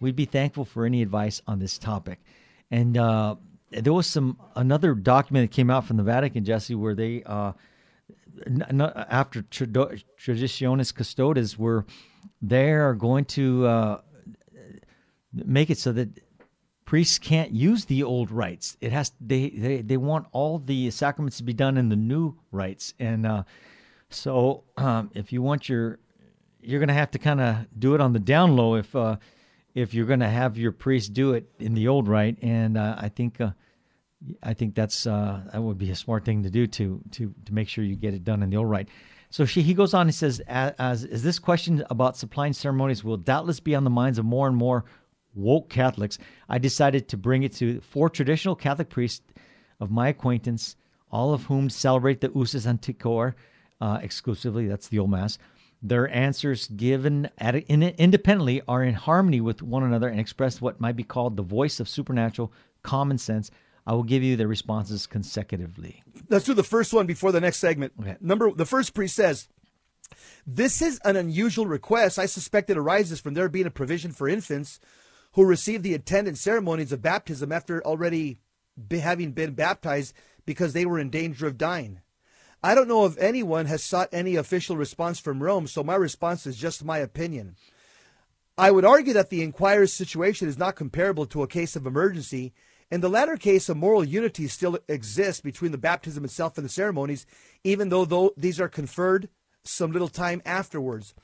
[0.00, 2.20] We'd be thankful for any advice on this topic.
[2.70, 3.36] And uh,
[3.70, 7.52] there was some another document that came out from the Vatican, Jesse, where they uh,
[9.08, 11.84] after Traditionis Custodes, were
[12.42, 14.00] they are going to uh,
[15.32, 16.08] make it so that
[16.84, 18.76] priests can't use the old rites.
[18.80, 22.36] It has they they they want all the sacraments to be done in the new
[22.52, 23.42] rites, and uh,
[24.10, 25.98] so um, if you want your,
[26.60, 29.16] you're going to have to kind of do it on the down low if uh,
[29.74, 32.96] if you're going to have your priest do it in the old rite, and uh,
[32.98, 33.40] I think.
[34.42, 37.54] I think that's uh, that would be a smart thing to do to to to
[37.54, 38.88] make sure you get it done in the old rite.
[39.30, 43.02] So she, he goes on and says, as, as, as this question about supplying ceremonies
[43.02, 44.84] will doubtless be on the minds of more and more
[45.34, 49.26] woke Catholics, I decided to bring it to four traditional Catholic priests
[49.80, 50.76] of my acquaintance,
[51.10, 53.34] all of whom celebrate the Usus Antiquior
[53.80, 54.68] uh, exclusively.
[54.68, 55.38] That's the old Mass.
[55.82, 60.80] Their answers given at, in, independently are in harmony with one another and express what
[60.80, 62.52] might be called the voice of supernatural
[62.82, 63.50] common sense.
[63.86, 66.02] I will give you the responses consecutively.
[66.28, 67.92] Let's do the first one before the next segment.
[68.00, 68.16] Okay.
[68.20, 69.48] Number the first priest says,
[70.46, 72.18] "This is an unusual request.
[72.18, 74.80] I suspect it arises from there being a provision for infants
[75.32, 78.40] who receive the attendant ceremonies of baptism after already
[78.88, 80.14] be, having been baptized
[80.44, 82.00] because they were in danger of dying.
[82.62, 86.46] I don't know if anyone has sought any official response from Rome, so my response
[86.46, 87.56] is just my opinion.
[88.58, 92.54] I would argue that the inquirer's situation is not comparable to a case of emergency.
[92.90, 96.70] In the latter case, a moral unity still exists between the baptism itself and the
[96.70, 97.26] ceremonies,
[97.64, 99.28] even though, though these are conferred
[99.64, 101.14] some little time afterwards.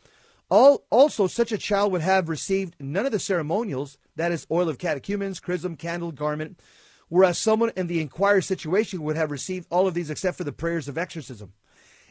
[0.50, 4.68] All, also, such a child would have received none of the ceremonials, that is, oil
[4.68, 6.60] of catechumens, chrism, candle, garment,
[7.08, 10.52] whereas someone in the inquirer situation would have received all of these except for the
[10.52, 11.52] prayers of exorcism.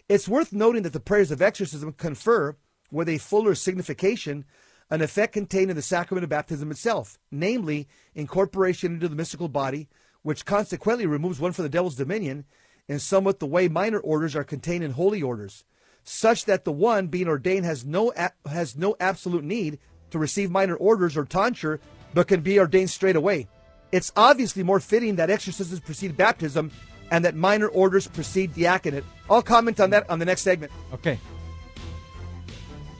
[0.07, 2.55] It's worth noting that the prayers of exorcism confer,
[2.89, 4.45] with a fuller signification,
[4.91, 9.87] an effect contained in the sacrament of baptism itself, namely, incorporation into the mystical body,
[10.21, 12.45] which consequently removes one from the devil's dominion,
[12.87, 15.63] in somewhat the way minor orders are contained in holy orders
[16.03, 18.11] such that the one being ordained has no
[18.45, 19.79] has no absolute need
[20.09, 21.79] to receive minor orders or tonsure,
[22.13, 23.47] but can be ordained straight away.
[23.91, 26.71] It's obviously more fitting that exorcisms precede baptism
[27.11, 29.03] and that minor orders precede diaconate.
[29.29, 30.71] I'll comment on that on the next segment.
[30.93, 31.19] Okay.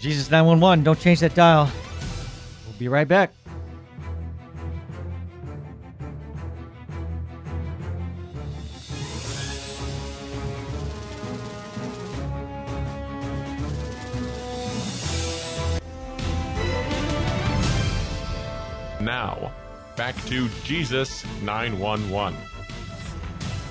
[0.02, 1.70] Jesus 911, don't change that dial.
[2.66, 3.32] We'll be right back.
[19.00, 19.52] Now,
[19.96, 22.36] back to Jesus 911.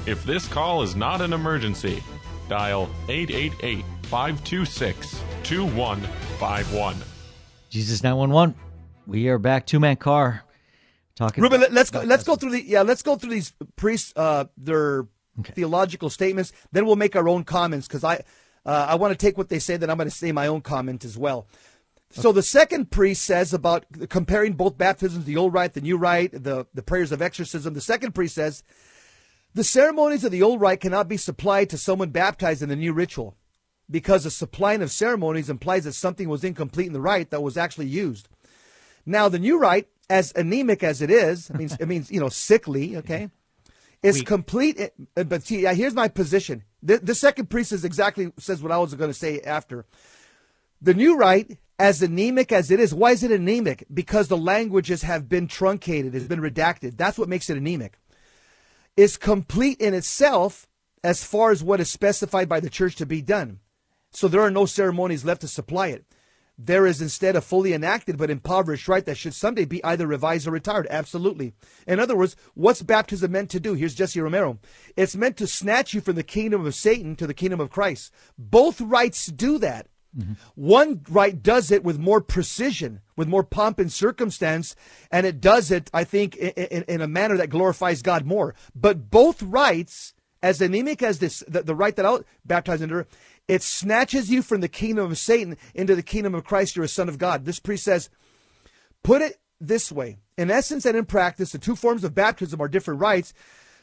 [0.07, 2.05] If this call is not an emergency,
[2.49, 6.97] dial 888 526 2151.
[7.69, 8.57] Jesus 911.
[9.07, 10.43] We are back, two man car.
[11.15, 14.13] Talking Ruben, let, us go, let's go through the yeah, let's go through these priests
[14.17, 15.07] uh, their
[15.39, 15.53] okay.
[15.53, 16.53] theological statements.
[16.73, 18.25] Then we'll make our own comments because I
[18.67, 19.77] uh, I want to take what they say.
[19.77, 21.47] Then I'm going to say my own comment as well.
[22.11, 26.33] So the second priest says about comparing both baptisms, the old rite, the new rite,
[26.33, 27.75] the, the prayers of exorcism.
[27.75, 28.65] The second priest says
[29.55, 32.93] the ceremonies of the old rite cannot be supplied to someone baptized in the new
[32.93, 33.37] ritual
[33.91, 37.57] because the supplying of ceremonies implies that something was incomplete in the rite that was
[37.57, 38.29] actually used.
[39.05, 42.29] Now, the new rite, as anemic as it is, it means, it means you know,
[42.29, 43.31] sickly, okay,
[44.03, 44.27] is Weak.
[44.27, 44.79] complete.
[44.79, 46.65] Eh, eh, but see, here's my position.
[46.83, 49.85] The, the second priest is exactly says what I was going to say after.
[50.81, 52.95] The new rite as anemic as it is.
[52.95, 53.87] Why is it anemic?
[53.93, 56.97] Because the languages have been truncated, has been redacted.
[56.97, 57.99] That's what makes it anemic.
[58.97, 60.67] Is complete in itself
[61.03, 63.61] as far as what is specified by the church to be done.
[64.13, 66.05] So there are no ceremonies left to supply it.
[66.63, 70.47] There is instead a fully enacted but impoverished rite that should someday be either revised
[70.47, 70.87] or retired.
[70.91, 71.55] Absolutely.
[71.87, 73.73] In other words, what's baptism meant to do?
[73.73, 74.59] Here's Jesse Romero.
[74.95, 78.13] It's meant to snatch you from the kingdom of Satan to the kingdom of Christ.
[78.37, 79.87] Both rites do that.
[80.17, 80.33] Mm-hmm.
[80.55, 84.75] One rite does it with more precision, with more pomp and circumstance,
[85.11, 88.55] and it does it, I think, in, in, in a manner that glorifies God more.
[88.75, 93.07] But both rites, as anemic as this, the, the rite that I'll baptize under,
[93.49, 96.77] it snatches you from the kingdom of Satan into the kingdom of Christ.
[96.77, 97.45] You're a son of God.
[97.45, 98.11] This priest says,
[99.03, 100.19] put it this way.
[100.39, 103.35] In essence and in practice, the two forms of baptism are different rites.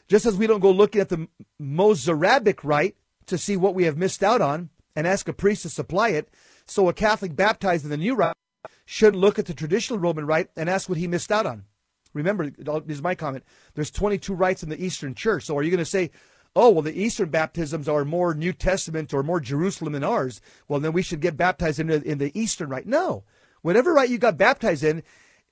[0.08, 1.28] Just as we don't go looking at the
[1.60, 2.96] Mozarabic rite
[3.26, 6.30] to see what we have missed out on and ask a priest to supply it,
[6.66, 8.34] so a Catholic baptized in the new rite
[8.86, 11.64] shouldn't look at the traditional Roman rite and ask what he missed out on.
[12.14, 13.44] Remember, this is my comment.
[13.74, 15.44] There's 22 rites in the Eastern Church.
[15.44, 16.10] So are you going to say,
[16.58, 20.40] oh, well, the Eastern baptisms are more New Testament or more Jerusalem than ours?
[20.66, 22.84] Well, then we should get baptized in the, in the Eastern rite.
[22.84, 23.22] No.
[23.62, 25.04] Whatever rite you got baptized in,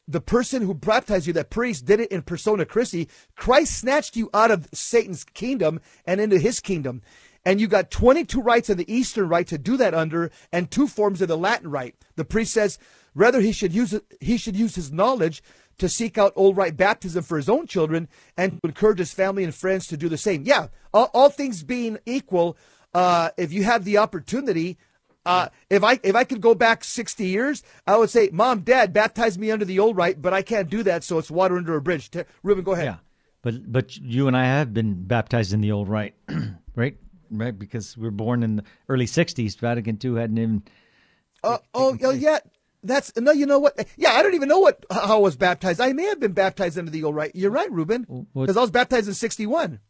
[0.08, 3.08] the person who baptized you, that priest, did it in persona Christi.
[3.36, 7.02] Christ snatched you out of Satan's kingdom and into his kingdom.
[7.44, 10.88] And you got 22 rites in the Eastern rite to do that under, and two
[10.88, 11.94] forms of the Latin rite.
[12.16, 12.80] The priest says,
[13.14, 15.42] rather he should use he should use his knowledge
[15.78, 19.44] to seek out old rite baptism for his own children and to encourage his family
[19.44, 20.44] and friends to do the same.
[20.44, 22.56] Yeah, all, all things being equal,
[22.94, 24.78] uh, if you have the opportunity,
[25.26, 28.92] uh, if I if I could go back 60 years, I would say, Mom, Dad,
[28.92, 31.74] baptize me under the old rite, but I can't do that, so it's water under
[31.76, 32.10] a bridge.
[32.10, 32.84] T- Ruben, go ahead.
[32.84, 32.96] Yeah,
[33.42, 36.14] but but you and I have been baptized in the old rite,
[36.76, 36.96] right?
[37.30, 39.58] Right, because we were born in the early 60s.
[39.58, 40.62] Vatican II hadn't even.
[41.42, 42.38] Uh, oh, oh, yeah.
[42.86, 43.86] That's no, you know what?
[43.96, 45.80] Yeah, I don't even know what how I was baptized.
[45.80, 47.32] I may have been baptized into the old rite.
[47.34, 49.80] You're right, Ruben, because I was baptized in '61.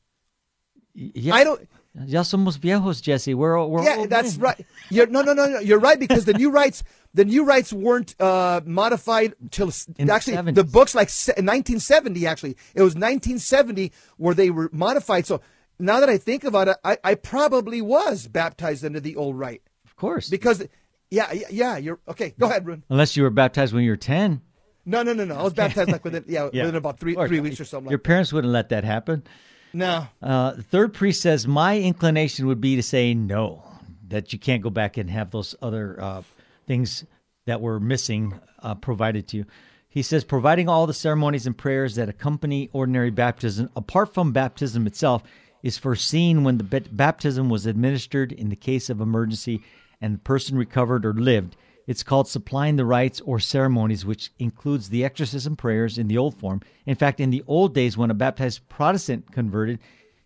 [0.94, 1.68] Yeah, I don't.
[2.06, 3.34] Ya somos viejos, Jesse.
[3.34, 4.44] We're we're yeah, old that's men.
[4.44, 4.66] right.
[4.90, 5.60] You're no, no, no, no.
[5.60, 6.82] You're right because the new rites,
[7.14, 10.54] the new rites weren't uh, modified till In the actually 70s.
[10.54, 12.26] the books like 1970.
[12.26, 15.26] Actually, it was 1970 where they were modified.
[15.26, 15.40] So
[15.78, 19.62] now that I think about it, I, I probably was baptized into the old rite.
[19.84, 20.66] Of course, because,
[21.10, 21.76] yeah, yeah, yeah.
[21.76, 22.34] You're okay.
[22.38, 22.84] Go ahead, Ruben.
[22.88, 24.40] unless you were baptized when you were 10.
[24.84, 25.36] No, no, no, no.
[25.36, 26.62] I was baptized like within yeah, Yeah.
[26.62, 27.28] within about three course.
[27.28, 27.90] three weeks or something.
[27.90, 29.24] Your Like parents wouldn't let that happen.
[29.72, 30.06] No.
[30.22, 33.64] Uh, the third priest says, My inclination would be to say no,
[34.08, 36.22] that you can't go back and have those other uh,
[36.66, 37.04] things
[37.46, 39.44] that were missing uh, provided to you.
[39.88, 44.86] He says, providing all the ceremonies and prayers that accompany ordinary baptism, apart from baptism
[44.86, 45.22] itself,
[45.62, 49.62] is foreseen when the ba- baptism was administered in the case of emergency
[50.00, 51.56] and the person recovered or lived.
[51.86, 56.38] It's called supplying the rites or ceremonies, which includes the exorcism prayers in the old
[56.38, 56.60] form.
[56.84, 59.78] In fact, in the old days, when a baptized Protestant converted,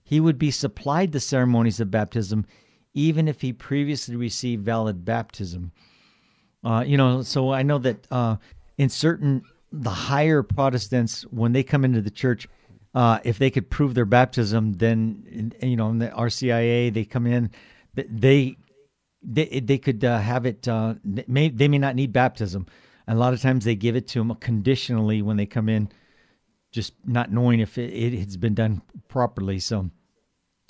[0.02, 2.46] he would be supplied the ceremonies of baptism,
[2.94, 5.70] even if he previously received valid baptism.
[6.64, 8.36] Uh, you know, so I know that uh,
[8.78, 9.42] in certain
[9.72, 12.48] the higher Protestants, when they come into the church,
[12.94, 17.26] uh, if they could prove their baptism, then you know, in the RCIA, they come
[17.26, 17.50] in,
[17.94, 18.56] they
[19.22, 20.66] they they could uh, have it.
[20.66, 22.66] Uh, they may they may not need baptism.
[23.06, 25.88] And a lot of times they give it to them conditionally when they come in,
[26.70, 29.58] just not knowing if it, it has been done properly.
[29.58, 29.90] So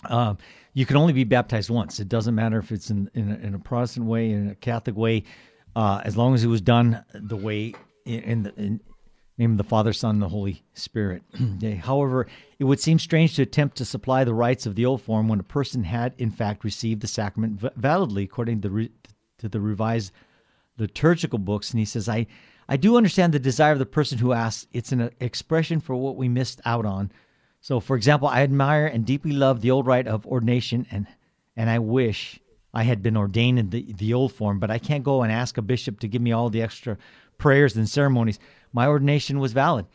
[0.08, 0.38] um,
[0.72, 2.00] you can only be baptized once.
[2.00, 4.96] It doesn't matter if it's in in a, in a Protestant way, in a Catholic
[4.96, 5.24] way,
[5.76, 7.74] uh, as long as it was done the way
[8.06, 8.80] in, in the in,
[9.40, 11.22] name of the Father, Son, and the Holy Spirit.
[11.80, 12.26] However,
[12.58, 15.40] it would seem strange to attempt to supply the rites of the old form when
[15.40, 18.92] a person had, in fact, received the sacrament validly, according to the, re-
[19.38, 20.12] to the revised
[20.76, 21.70] liturgical books.
[21.70, 22.26] And he says, I,
[22.68, 24.66] I do understand the desire of the person who asks.
[24.74, 27.10] It's an expression for what we missed out on.
[27.62, 31.06] So, for example, I admire and deeply love the old rite of ordination, and,
[31.56, 32.38] and I wish
[32.74, 35.56] I had been ordained in the, the old form, but I can't go and ask
[35.56, 36.98] a bishop to give me all the extra
[37.40, 38.38] prayers and ceremonies.
[38.72, 39.86] My ordination was valid.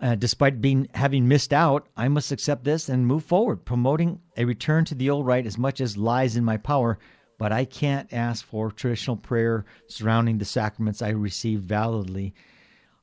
[0.00, 4.44] Uh, despite being having missed out, I must accept this and move forward, promoting a
[4.44, 6.98] return to the old rite as much as lies in my power.
[7.38, 12.34] But I can't ask for traditional prayer surrounding the sacraments I received validly.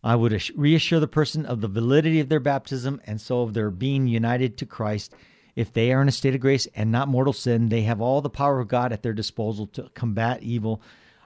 [0.04, 3.72] I would reassure the person of the validity of their baptism and so of their
[3.72, 5.14] being united to Christ.
[5.56, 8.22] If they are in a state of grace and not mortal sin, they have all
[8.22, 10.82] the power of God at their disposal to combat evil.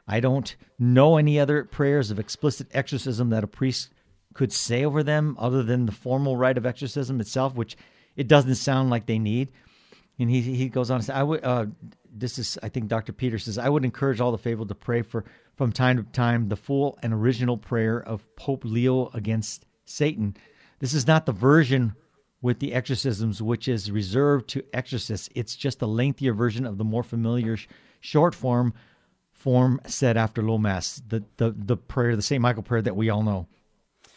[0.09, 3.91] I don't know any other prayers of explicit exorcism that a priest
[4.33, 7.77] could say over them other than the formal rite of exorcism itself, which
[8.15, 9.51] it doesn't sound like they need.
[10.17, 11.43] And he he goes on to say, I would.
[11.43, 11.67] Uh,
[12.11, 13.13] this is, I think, Dr.
[13.13, 16.49] Peter says, I would encourage all the faithful to pray for from time to time
[16.49, 20.35] the full and original prayer of Pope Leo against Satan.
[20.79, 21.93] This is not the version
[22.41, 25.29] with the exorcisms, which is reserved to exorcists.
[25.35, 27.67] It's just a lengthier version of the more familiar sh-
[27.99, 28.73] short form
[29.39, 33.09] form said after low mass, the the the prayer, the Saint Michael prayer that we
[33.09, 33.47] all know.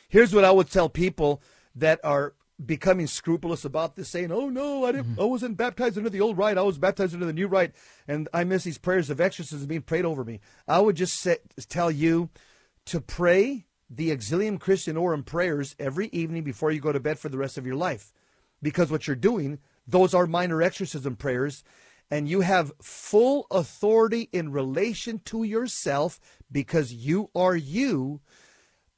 [0.09, 1.41] Here's what I would tell people
[1.75, 5.13] that are becoming scrupulous about this, saying, "Oh no, I didn't.
[5.13, 5.21] Mm-hmm.
[5.21, 6.59] I wasn't baptized under the old rite.
[6.59, 7.73] I was baptized under the new rite,
[8.07, 11.39] and I miss these prayers of exorcism being prayed over me." I would just say,
[11.69, 12.29] tell you
[12.87, 17.39] to pray the Auxilium Christianorum prayers every evening before you go to bed for the
[17.39, 18.13] rest of your life,
[18.61, 21.63] because what you're doing, those are minor exorcism prayers.
[22.13, 26.21] And you have full authority in relation to yourself
[26.53, 28.21] because you are you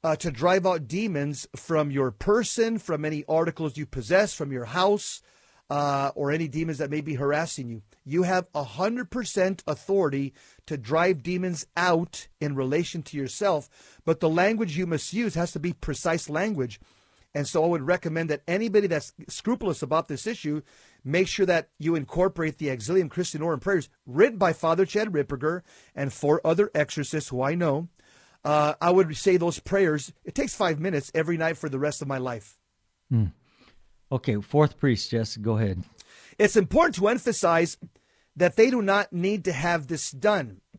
[0.03, 4.65] uh, to drive out demons from your person, from any articles you possess, from your
[4.65, 5.21] house,
[5.69, 7.81] uh, or any demons that may be harassing you.
[8.03, 10.33] You have 100% authority
[10.67, 13.69] to drive demons out in relation to yourself,
[14.03, 16.81] but the language you must use has to be precise language.
[17.35, 20.61] And so I would recommend that anybody that's scrupulous about this issue
[21.03, 25.61] make sure that you incorporate the Auxilium Christianorum prayers written by Father Chad Ripperger
[25.93, 27.89] and four other exorcists who I know.
[28.43, 30.13] Uh, I would say those prayers.
[30.23, 32.57] It takes five minutes every night for the rest of my life.
[33.09, 33.25] Hmm.
[34.11, 35.83] Okay, fourth priest, Jess, go ahead.
[36.39, 37.77] It's important to emphasize
[38.35, 40.61] that they do not need to have this done.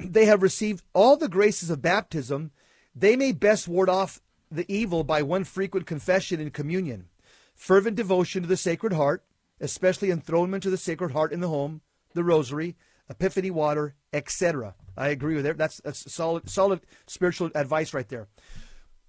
[0.00, 2.50] They have received all the graces of baptism.
[2.96, 4.20] They may best ward off
[4.54, 7.08] the evil by one frequent confession in communion,
[7.54, 9.24] fervent devotion to the Sacred Heart,
[9.60, 11.80] especially enthronement to the Sacred Heart in the home,
[12.14, 12.76] the Rosary,
[13.08, 14.74] Epiphany water, etc.
[14.96, 15.58] I agree with that.
[15.58, 18.28] That's, that's solid, solid spiritual advice right there.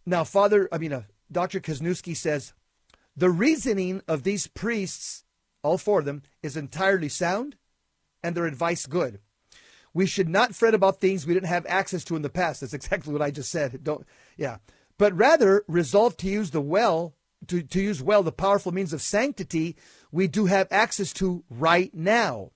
[0.06, 1.60] Now, Father, I mean, uh, Dr.
[1.60, 2.54] Kwasniewski says
[3.16, 5.24] the reasoning of these priests,
[5.64, 7.56] all four of them, is entirely sound
[8.22, 9.20] and their advice good.
[9.94, 12.62] We should not fret about things we didn't have access to in the past.
[12.62, 13.84] That's exactly what I just said.
[13.84, 14.06] Don't,
[14.38, 14.58] yeah.
[14.98, 17.16] But rather resolve to use the well,
[17.48, 19.76] to, to use well the powerful means of sanctity
[20.12, 22.52] we do have access to right now.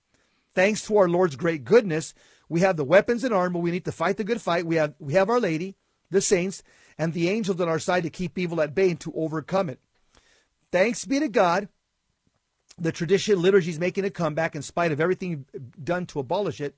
[0.55, 2.13] Thanks to our Lord's great goodness,
[2.47, 4.65] we have the weapons and armor we need to fight the good fight.
[4.65, 5.75] We have we have our lady,
[6.09, 6.63] the saints,
[6.97, 9.79] and the angels on our side to keep evil at bay and to overcome it.
[10.71, 11.67] Thanks be to God.
[12.77, 15.45] The tradition liturgy is making a comeback in spite of everything
[15.83, 16.75] done to abolish it.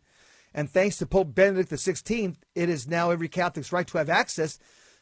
[0.53, 4.59] And thanks to Pope Benedict XVI, it is now every Catholic's right to have access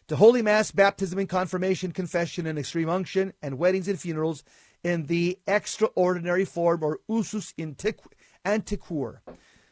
[0.09, 4.43] to Holy Mass, baptism and confirmation, confession and extreme unction, and weddings and funerals
[4.83, 7.53] in the extraordinary form or usus
[8.43, 9.19] antiquior.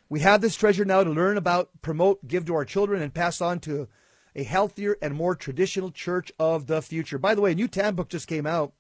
[0.10, 3.42] We have this treasure now to learn about, promote, give to our children, and pass
[3.42, 3.88] on to
[4.36, 7.18] a healthier and more traditional church of the future.
[7.18, 8.74] By the way, a new Tan book just came out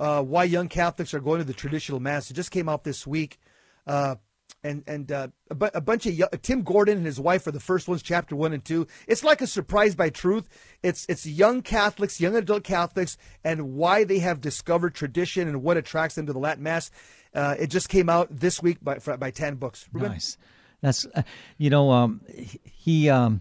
[0.00, 2.30] uh, why young Catholics are going to the traditional mass.
[2.30, 3.38] It just came out this week,
[3.86, 4.16] uh,
[4.62, 7.60] and and uh, a, bu- a, bunch of Tim Gordon and his wife are the
[7.60, 8.86] first ones, chapter one and two.
[9.06, 10.48] It's like a surprise by truth.
[10.82, 15.76] It's it's young Catholics, young adult Catholics, and why they have discovered tradition and what
[15.76, 16.90] attracts them to the Latin Mass.
[17.34, 19.88] Uh, it just came out this week by by Tan Books.
[19.92, 20.12] Ruben?
[20.12, 20.36] Nice.
[20.80, 21.22] That's uh,
[21.58, 22.20] you know um,
[22.64, 23.40] he um,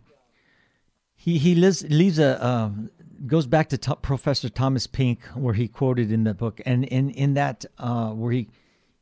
[1.16, 2.90] he he lives, leaves a um,
[3.28, 7.10] goes back to t- Professor Thomas Pink, where he quoted in the book, and in
[7.12, 8.50] in that uh, where he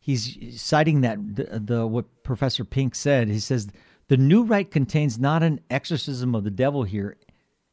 [0.08, 3.28] he's citing that the, the what Professor Pink said.
[3.28, 3.68] He says
[4.08, 7.18] the new rite contains not an exorcism of the devil here,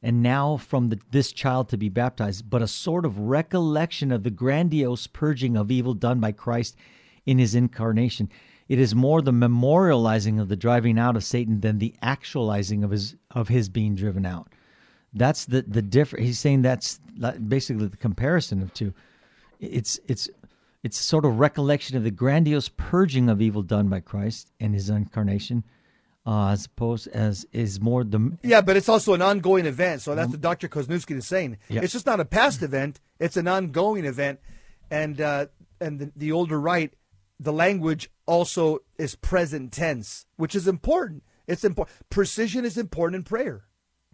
[0.02, 4.24] and now from the, this child to be baptized, but a sort of recollection of
[4.24, 6.76] the grandiose purging of evil done by Christ
[7.24, 8.28] in his incarnation.
[8.68, 12.90] It is more the memorializing of the driving out of Satan than the actualizing of
[12.90, 14.48] his of his being driven out.
[15.12, 16.26] That's the the difference.
[16.26, 16.98] He's saying that's
[17.46, 18.92] basically the comparison of two.
[19.60, 20.28] It's it's
[20.84, 24.90] it's sort of recollection of the grandiose purging of evil done by Christ and His
[24.90, 25.64] incarnation,
[26.26, 28.60] uh, as opposed as is more the yeah.
[28.60, 30.02] But it's also an ongoing event.
[30.02, 30.68] So that's um, what Dr.
[30.68, 31.56] Kwasniewski is saying.
[31.70, 31.80] Yeah.
[31.82, 33.00] It's just not a past event.
[33.18, 34.40] It's an ongoing event,
[34.90, 35.46] and uh,
[35.80, 36.92] and the, the older rite,
[37.40, 41.22] the language also is present tense, which is important.
[41.46, 41.96] It's important.
[42.10, 43.64] Precision is important in prayer.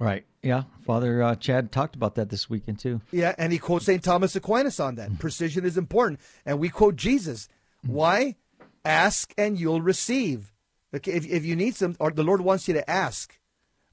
[0.00, 0.24] Right.
[0.42, 0.62] Yeah.
[0.86, 3.02] Father uh, Chad talked about that this weekend too.
[3.12, 4.02] Yeah, and he quotes St.
[4.02, 5.18] Thomas Aquinas on that.
[5.18, 6.20] Precision is important.
[6.46, 7.48] And we quote Jesus.
[7.86, 8.36] Why?
[8.82, 10.54] Ask and you'll receive.
[10.94, 13.38] Okay, if, if you need some, or the Lord wants you to ask.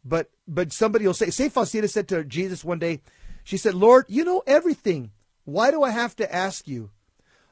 [0.04, 1.52] But but somebody will say, St.
[1.52, 3.02] Faustina said to Jesus one day,
[3.44, 5.12] she said, Lord, you know everything.
[5.44, 6.92] Why do I have to ask you?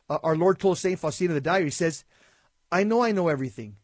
[0.09, 0.97] Uh, our Lord told St.
[0.97, 2.05] Faustina the diary, he says,
[2.71, 3.75] I know I know everything,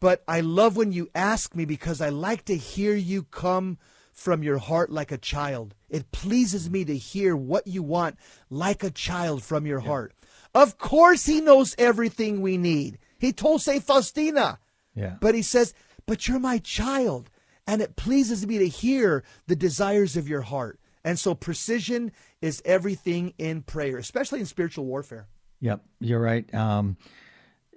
[0.00, 3.78] but I love when you ask me because I like to hear you come
[4.14, 5.74] from your heart like a child.
[5.90, 8.16] It pleases me to hear what you want
[8.48, 9.88] like a child from your yeah.
[9.88, 10.14] heart.
[10.54, 12.98] Of course, he knows everything we need.
[13.18, 13.82] He told St.
[13.82, 14.60] Faustina.
[14.94, 15.16] Yeah.
[15.20, 15.74] But he says,
[16.06, 17.28] But you're my child,
[17.66, 20.78] and it pleases me to hear the desires of your heart.
[21.02, 25.26] And so, precision is everything in prayer, especially in spiritual warfare.
[25.60, 26.52] Yep, you're right.
[26.54, 26.96] Um,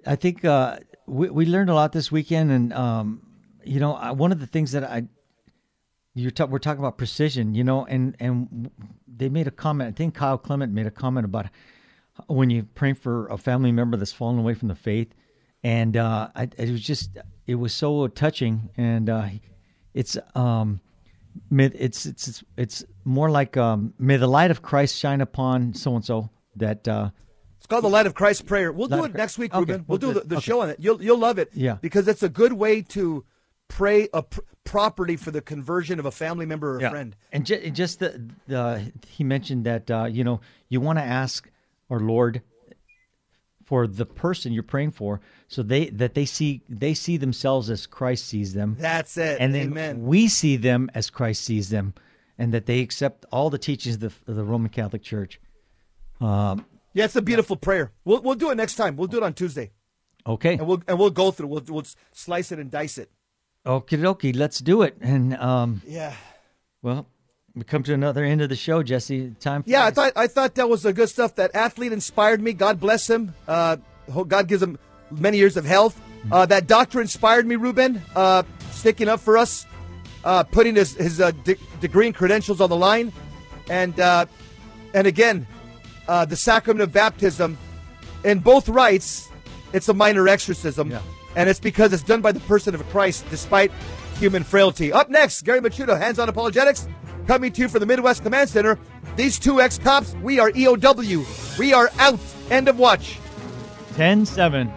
[0.06, 3.22] I think uh, we, we learned a lot this weekend, and um,
[3.64, 5.08] you know, one of the things that I
[6.18, 8.70] you're ta- we're talking about precision, you know, and and
[9.06, 9.88] they made a comment.
[9.88, 11.46] I think Kyle Clement made a comment about
[12.26, 15.08] when you pray for a family member that's fallen away from the faith,
[15.62, 19.28] and uh, I, it was just it was so touching, and uh,
[19.94, 20.80] it's um,
[21.50, 25.94] it's it's it's it's more like um, may the light of Christ shine upon so
[25.94, 27.10] and so that uh,
[27.58, 28.72] It's called the Light of Christ prayer.
[28.72, 29.84] We'll Light do it next week, Okay, Ruben.
[29.86, 30.44] We'll we'll do do the, the Okay.
[30.44, 30.78] show on it.
[30.80, 31.50] You'll you'll love it.
[31.54, 31.78] Yeah.
[31.80, 33.24] Because it's a good way to
[33.68, 37.16] pray a pr- properly for the conversion of a family member or a friend.
[37.32, 41.48] And ju- just the, the he mentioned that uh, you know you want to ask
[41.90, 42.42] our Lord
[43.64, 47.86] for the person you're praying for, so they that they see they see themselves as
[47.86, 49.38] Christ sees them, That's it.
[49.40, 50.04] and then Amen.
[50.04, 51.92] we see them as Christ sees them,
[52.38, 55.38] and that they accept all the teachings of the, of the Roman Catholic Church.
[56.20, 56.64] Um,
[56.94, 57.92] yeah, it's a beautiful prayer.
[58.04, 58.96] We'll we'll do it next time.
[58.96, 59.70] We'll do it on Tuesday,
[60.26, 61.48] okay, and we'll and we'll go through.
[61.48, 63.10] We'll we'll slice it and dice it.
[63.66, 64.96] Okie dokie, let's do it.
[65.00, 66.14] And um, Yeah.
[66.82, 67.06] well,
[67.54, 69.34] we come to another end of the show, Jesse.
[69.40, 69.64] Time.
[69.66, 71.34] Yeah, I thought I thought that was the good stuff.
[71.36, 72.52] That athlete inspired me.
[72.52, 73.34] God bless him.
[73.48, 73.76] Uh,
[74.28, 74.78] God gives him
[75.10, 76.00] many years of health.
[76.30, 78.00] Uh, that doctor inspired me, Ruben.
[78.14, 79.66] Uh, sticking up for us,
[80.24, 83.12] uh, putting his his uh, de- degree and credentials on the line,
[83.70, 84.26] and uh,
[84.94, 85.46] and again,
[86.06, 87.58] uh, the sacrament of baptism.
[88.24, 89.28] In both rites,
[89.72, 91.00] it's a minor exorcism, Yeah.
[91.38, 93.70] And it's because it's done by the person of Christ, despite
[94.18, 94.92] human frailty.
[94.92, 96.88] Up next, Gary Michuta, Hands On Apologetics,
[97.28, 98.76] coming to you from the Midwest Command Center.
[99.14, 101.56] These two ex cops, we are EOW.
[101.56, 102.18] We are out.
[102.50, 103.20] End of watch.
[103.94, 104.68] 10 7.